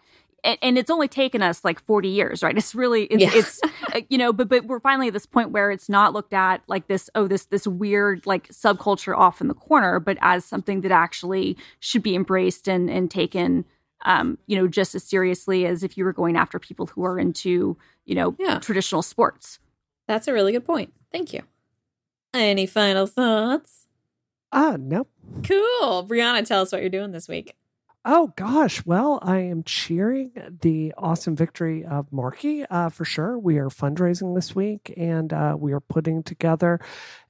[0.46, 3.32] and, and it's only taken us like 40 years right it's really it's, Yeah.
[3.34, 3.60] it's
[3.94, 6.62] uh, you know but but we're finally at this point where it's not looked at
[6.68, 10.82] like this oh this this weird like subculture off in the corner but as something
[10.82, 13.66] that actually should be embraced and and taken
[14.04, 17.18] um you know just as seriously as if you were going after people who are
[17.20, 18.60] into you know Yeah.
[18.60, 19.60] traditional sports
[20.08, 20.92] That's a really good point.
[21.12, 21.42] Thank you.
[22.34, 23.88] Any final thoughts?
[24.52, 25.08] Ah, no.
[25.44, 26.06] Cool.
[26.08, 27.56] Brianna, tell us what you're doing this week.
[28.06, 30.32] Oh gosh, well, I am cheering
[30.62, 33.40] the awesome victory of Markey uh, for sure.
[33.40, 36.82] We are fundraising this week, and uh, we are putting together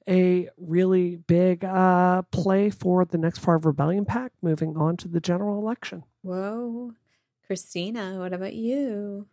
[0.08, 5.20] a really big uh, play for the next Far Rebellion PAC, moving on to the
[5.20, 6.02] general election.
[6.24, 6.92] Whoa.
[7.46, 9.26] Christina, what about you?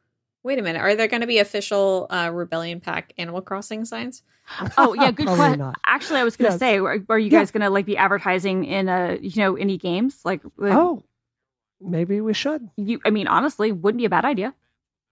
[0.44, 0.80] Wait a minute.
[0.82, 4.24] Are there going to be official uh, Rebellion PAC Animal Crossing signs?
[4.78, 6.60] oh yeah good question actually i was gonna Yes.
[6.60, 7.40] say are, are you Yeah.
[7.40, 11.04] guys gonna like be advertising in a you know any games like like, Oh,
[11.80, 12.68] maybe we should.
[12.76, 14.54] you i mean honestly wouldn't be a bad idea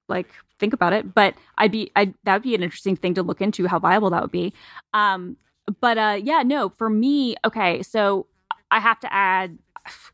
[0.10, 0.28] like
[0.60, 3.40] think about it but i'd be i that would be an interesting thing to look
[3.40, 4.52] into how viable that would be
[4.94, 5.38] um
[5.80, 8.26] but uh yeah no for me okay so
[8.72, 9.58] i have to add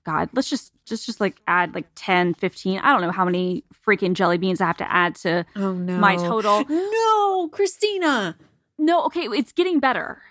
[0.06, 3.64] god let's just just just like add like 10 15 i don't know how many
[3.86, 5.98] freaking jelly beans i have to add to Oh, no.
[5.98, 8.38] my total No, Christina.
[8.78, 10.22] no, okay, it's getting better.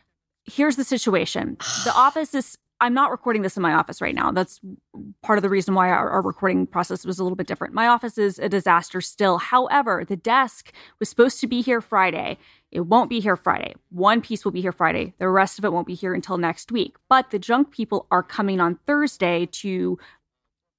[0.44, 1.56] Here's the situation.
[1.84, 4.30] The office is I'm not recording this in my office right now.
[4.32, 4.60] That's
[5.22, 7.72] part of the reason why our, our recording process was a little bit different.
[7.72, 9.38] My office is a disaster still.
[9.38, 12.36] However, the desk was supposed to be here Friday.
[12.72, 13.74] It won't be here Friday.
[13.90, 15.14] One piece will be here Friday.
[15.18, 16.96] The rest of it won't be here until next week.
[17.08, 19.98] But the junk people are coming on Thursday to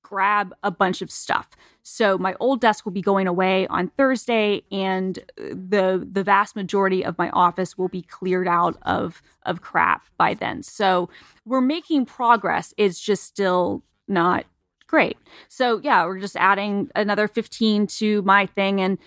[0.05, 1.49] grab a bunch of stuff.
[1.81, 7.03] So my old desk will be going away on Thursday and the the vast majority
[7.03, 10.61] of my office will be cleared out of of crap by then.
[10.61, 11.09] So
[11.43, 12.71] we're making progress.
[12.77, 14.45] It's just still not
[14.85, 15.17] great.
[15.49, 18.99] So yeah, we're just adding another 15 to my thing and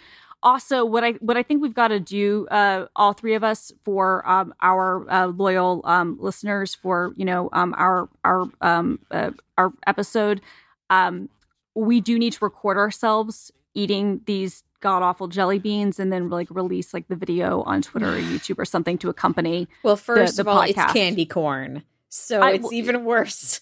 [0.43, 3.73] also what I what I think we've got to do uh all three of us
[3.83, 9.31] for um our uh, loyal um listeners for you know um our our um uh,
[9.57, 10.41] our episode
[10.91, 11.29] um
[11.75, 16.49] we do need to record ourselves eating these god awful jelly beans and then like
[16.51, 20.43] release like the video on Twitter or YouTube or something to accompany Well, first the
[20.43, 21.83] of all, it's candy corn.
[22.09, 23.61] So I- it's even worse.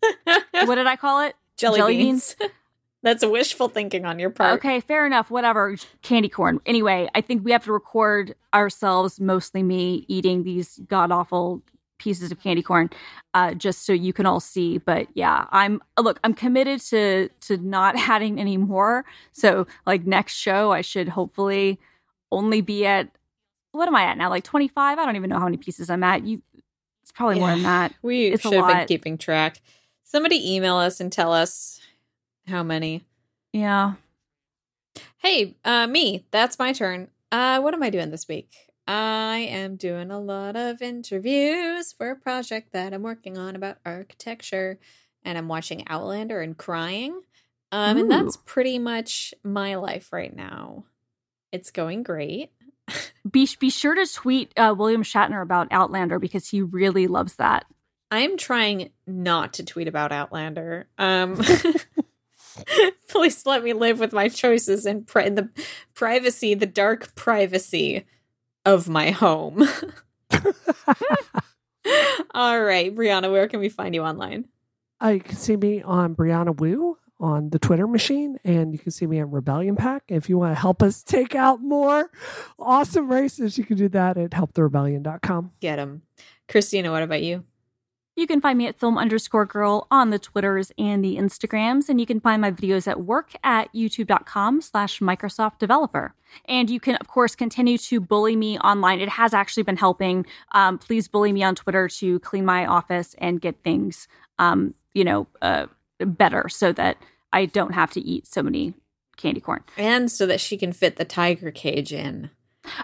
[0.24, 1.34] what did I call it?
[1.56, 2.34] Jelly, jelly beans.
[3.02, 4.58] That's wishful thinking on your part.
[4.58, 5.28] Okay, fair enough.
[5.30, 5.76] Whatever.
[6.02, 6.60] Candy corn.
[6.64, 11.62] Anyway, I think we have to record ourselves, mostly me, eating these god awful
[12.02, 12.90] pieces of candy corn,
[13.34, 14.78] uh, just so you can all see.
[14.78, 16.18] But yeah, I'm look.
[16.24, 19.04] I'm committed to to not adding any more.
[19.32, 21.78] So like next show, I should hopefully
[22.30, 23.08] only be at
[23.72, 24.28] what am I at now?
[24.30, 24.98] Like 25.
[24.98, 26.24] I don't even know how many pieces I'm at.
[26.24, 26.42] You,
[27.02, 27.94] it's probably more than that.
[28.02, 29.60] We It's should have been keeping track.
[30.04, 31.80] Somebody email us and tell us
[32.46, 33.02] how many.
[33.52, 33.94] Yeah.
[35.18, 36.26] Hey, uh, me.
[36.30, 37.08] That's my turn.
[37.30, 38.50] Uh, what am I doing this week?
[38.86, 43.78] I am doing a lot of interviews for a project that I'm working on about
[43.86, 44.78] architecture,
[45.24, 47.20] and I'm watching Outlander and crying.
[47.70, 50.84] Um, and that's pretty much my life right now.
[51.52, 52.50] It's going great.
[53.30, 57.64] Be be sure to tweet uh, William Shatner about Outlander because he really loves that.
[58.10, 60.88] I'm trying not to tweet about Outlander.
[60.98, 61.40] Um,
[63.08, 65.48] please let me live with my choices in, pri- in the
[65.94, 68.04] privacy, the dark privacy
[68.64, 69.62] of my home.
[72.34, 74.46] All right, Brianna, where can we find you online?
[75.02, 78.90] Uh, you can see me on Brianna Wu on the Twitter machine, and you can
[78.90, 80.02] see me on Rebellion PAC.
[80.08, 82.10] If you want to help us take out more
[82.58, 85.52] awesome races, you can do that at helptherebellion.com.
[85.60, 86.02] Get them.
[86.48, 87.44] Christina, what about you?
[88.14, 91.98] You can find me at film underscore girl on the Twitters and the Instagrams, and
[91.98, 96.14] you can find my videos at work at youtube.com slash Microsoft developer.
[96.44, 99.00] And you can, of course, continue to bully me online.
[99.00, 100.26] It has actually been helping.
[100.52, 104.08] Um, please bully me on Twitter to clean my office and get things,
[104.38, 105.66] um, you know, uh,
[105.98, 106.98] better so that
[107.32, 108.74] I don't have to eat so many
[109.16, 109.64] candy corn.
[109.78, 112.30] And so that she can fit the tiger cage in.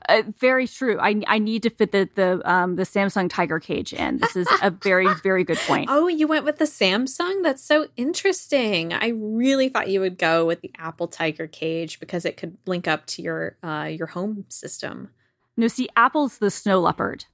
[0.08, 0.98] Uh, very true.
[1.00, 4.18] I, I need to fit the the um, the Samsung Tiger cage in.
[4.18, 5.88] This is a very very good point.
[5.90, 7.42] Oh, you went with the Samsung?
[7.42, 8.92] That's so interesting.
[8.92, 12.88] I really thought you would go with the Apple Tiger cage because it could link
[12.88, 15.10] up to your uh, your home system.
[15.56, 17.24] No, see, Apple's the snow leopard.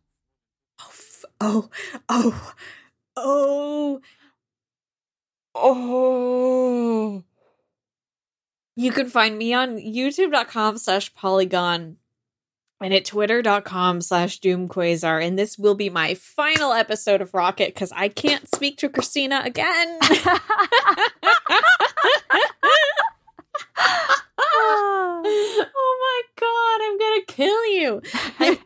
[1.41, 1.69] Oh,
[2.09, 2.55] oh,
[3.17, 4.01] oh,
[5.55, 7.25] oh.
[8.77, 11.99] You can find me on youtube.com slash polygon
[12.85, 15.27] and at twitter.com slash doomquasar.
[15.27, 19.41] And this will be my final episode of Rocket because I can't speak to Christina
[19.43, 19.99] again.
[24.39, 28.03] oh my god, I'm gonna kill you.
[28.39, 28.59] I,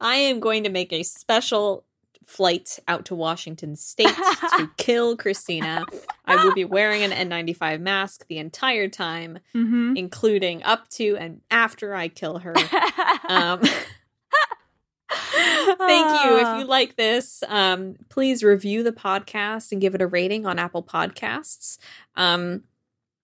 [0.00, 1.84] I am going to make a special
[2.26, 4.14] flight out to Washington State
[4.56, 5.84] to kill Christina.
[6.26, 9.96] I will be wearing an N95 mask the entire time, Mhm.
[9.96, 12.54] including up to and after I kill her.
[13.28, 13.60] Um,
[15.10, 16.38] thank you.
[16.38, 20.58] If you like this, um, please review the podcast and give it a rating on
[20.58, 21.78] Apple Podcasts.
[22.16, 22.64] Um,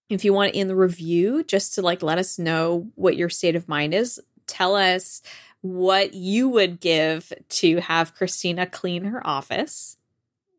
[0.09, 3.55] if you want in the review, just to like let us know what your state
[3.55, 5.21] of mind is, tell us
[5.63, 9.97] what you would give to have Christina clean her office.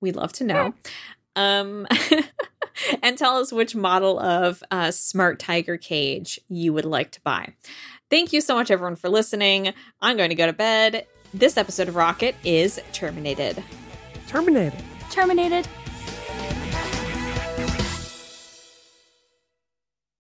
[0.00, 0.74] We'd love to know.
[1.36, 1.86] Um,
[3.02, 7.52] and tell us which model of uh, Smart Tiger cage you would like to buy.
[8.08, 9.74] Thank you so much, everyone, for listening.
[10.00, 11.06] I'm going to go to bed.
[11.34, 13.62] This episode of Rocket is terminated.
[14.26, 14.82] Terminated.
[15.10, 15.68] Terminated.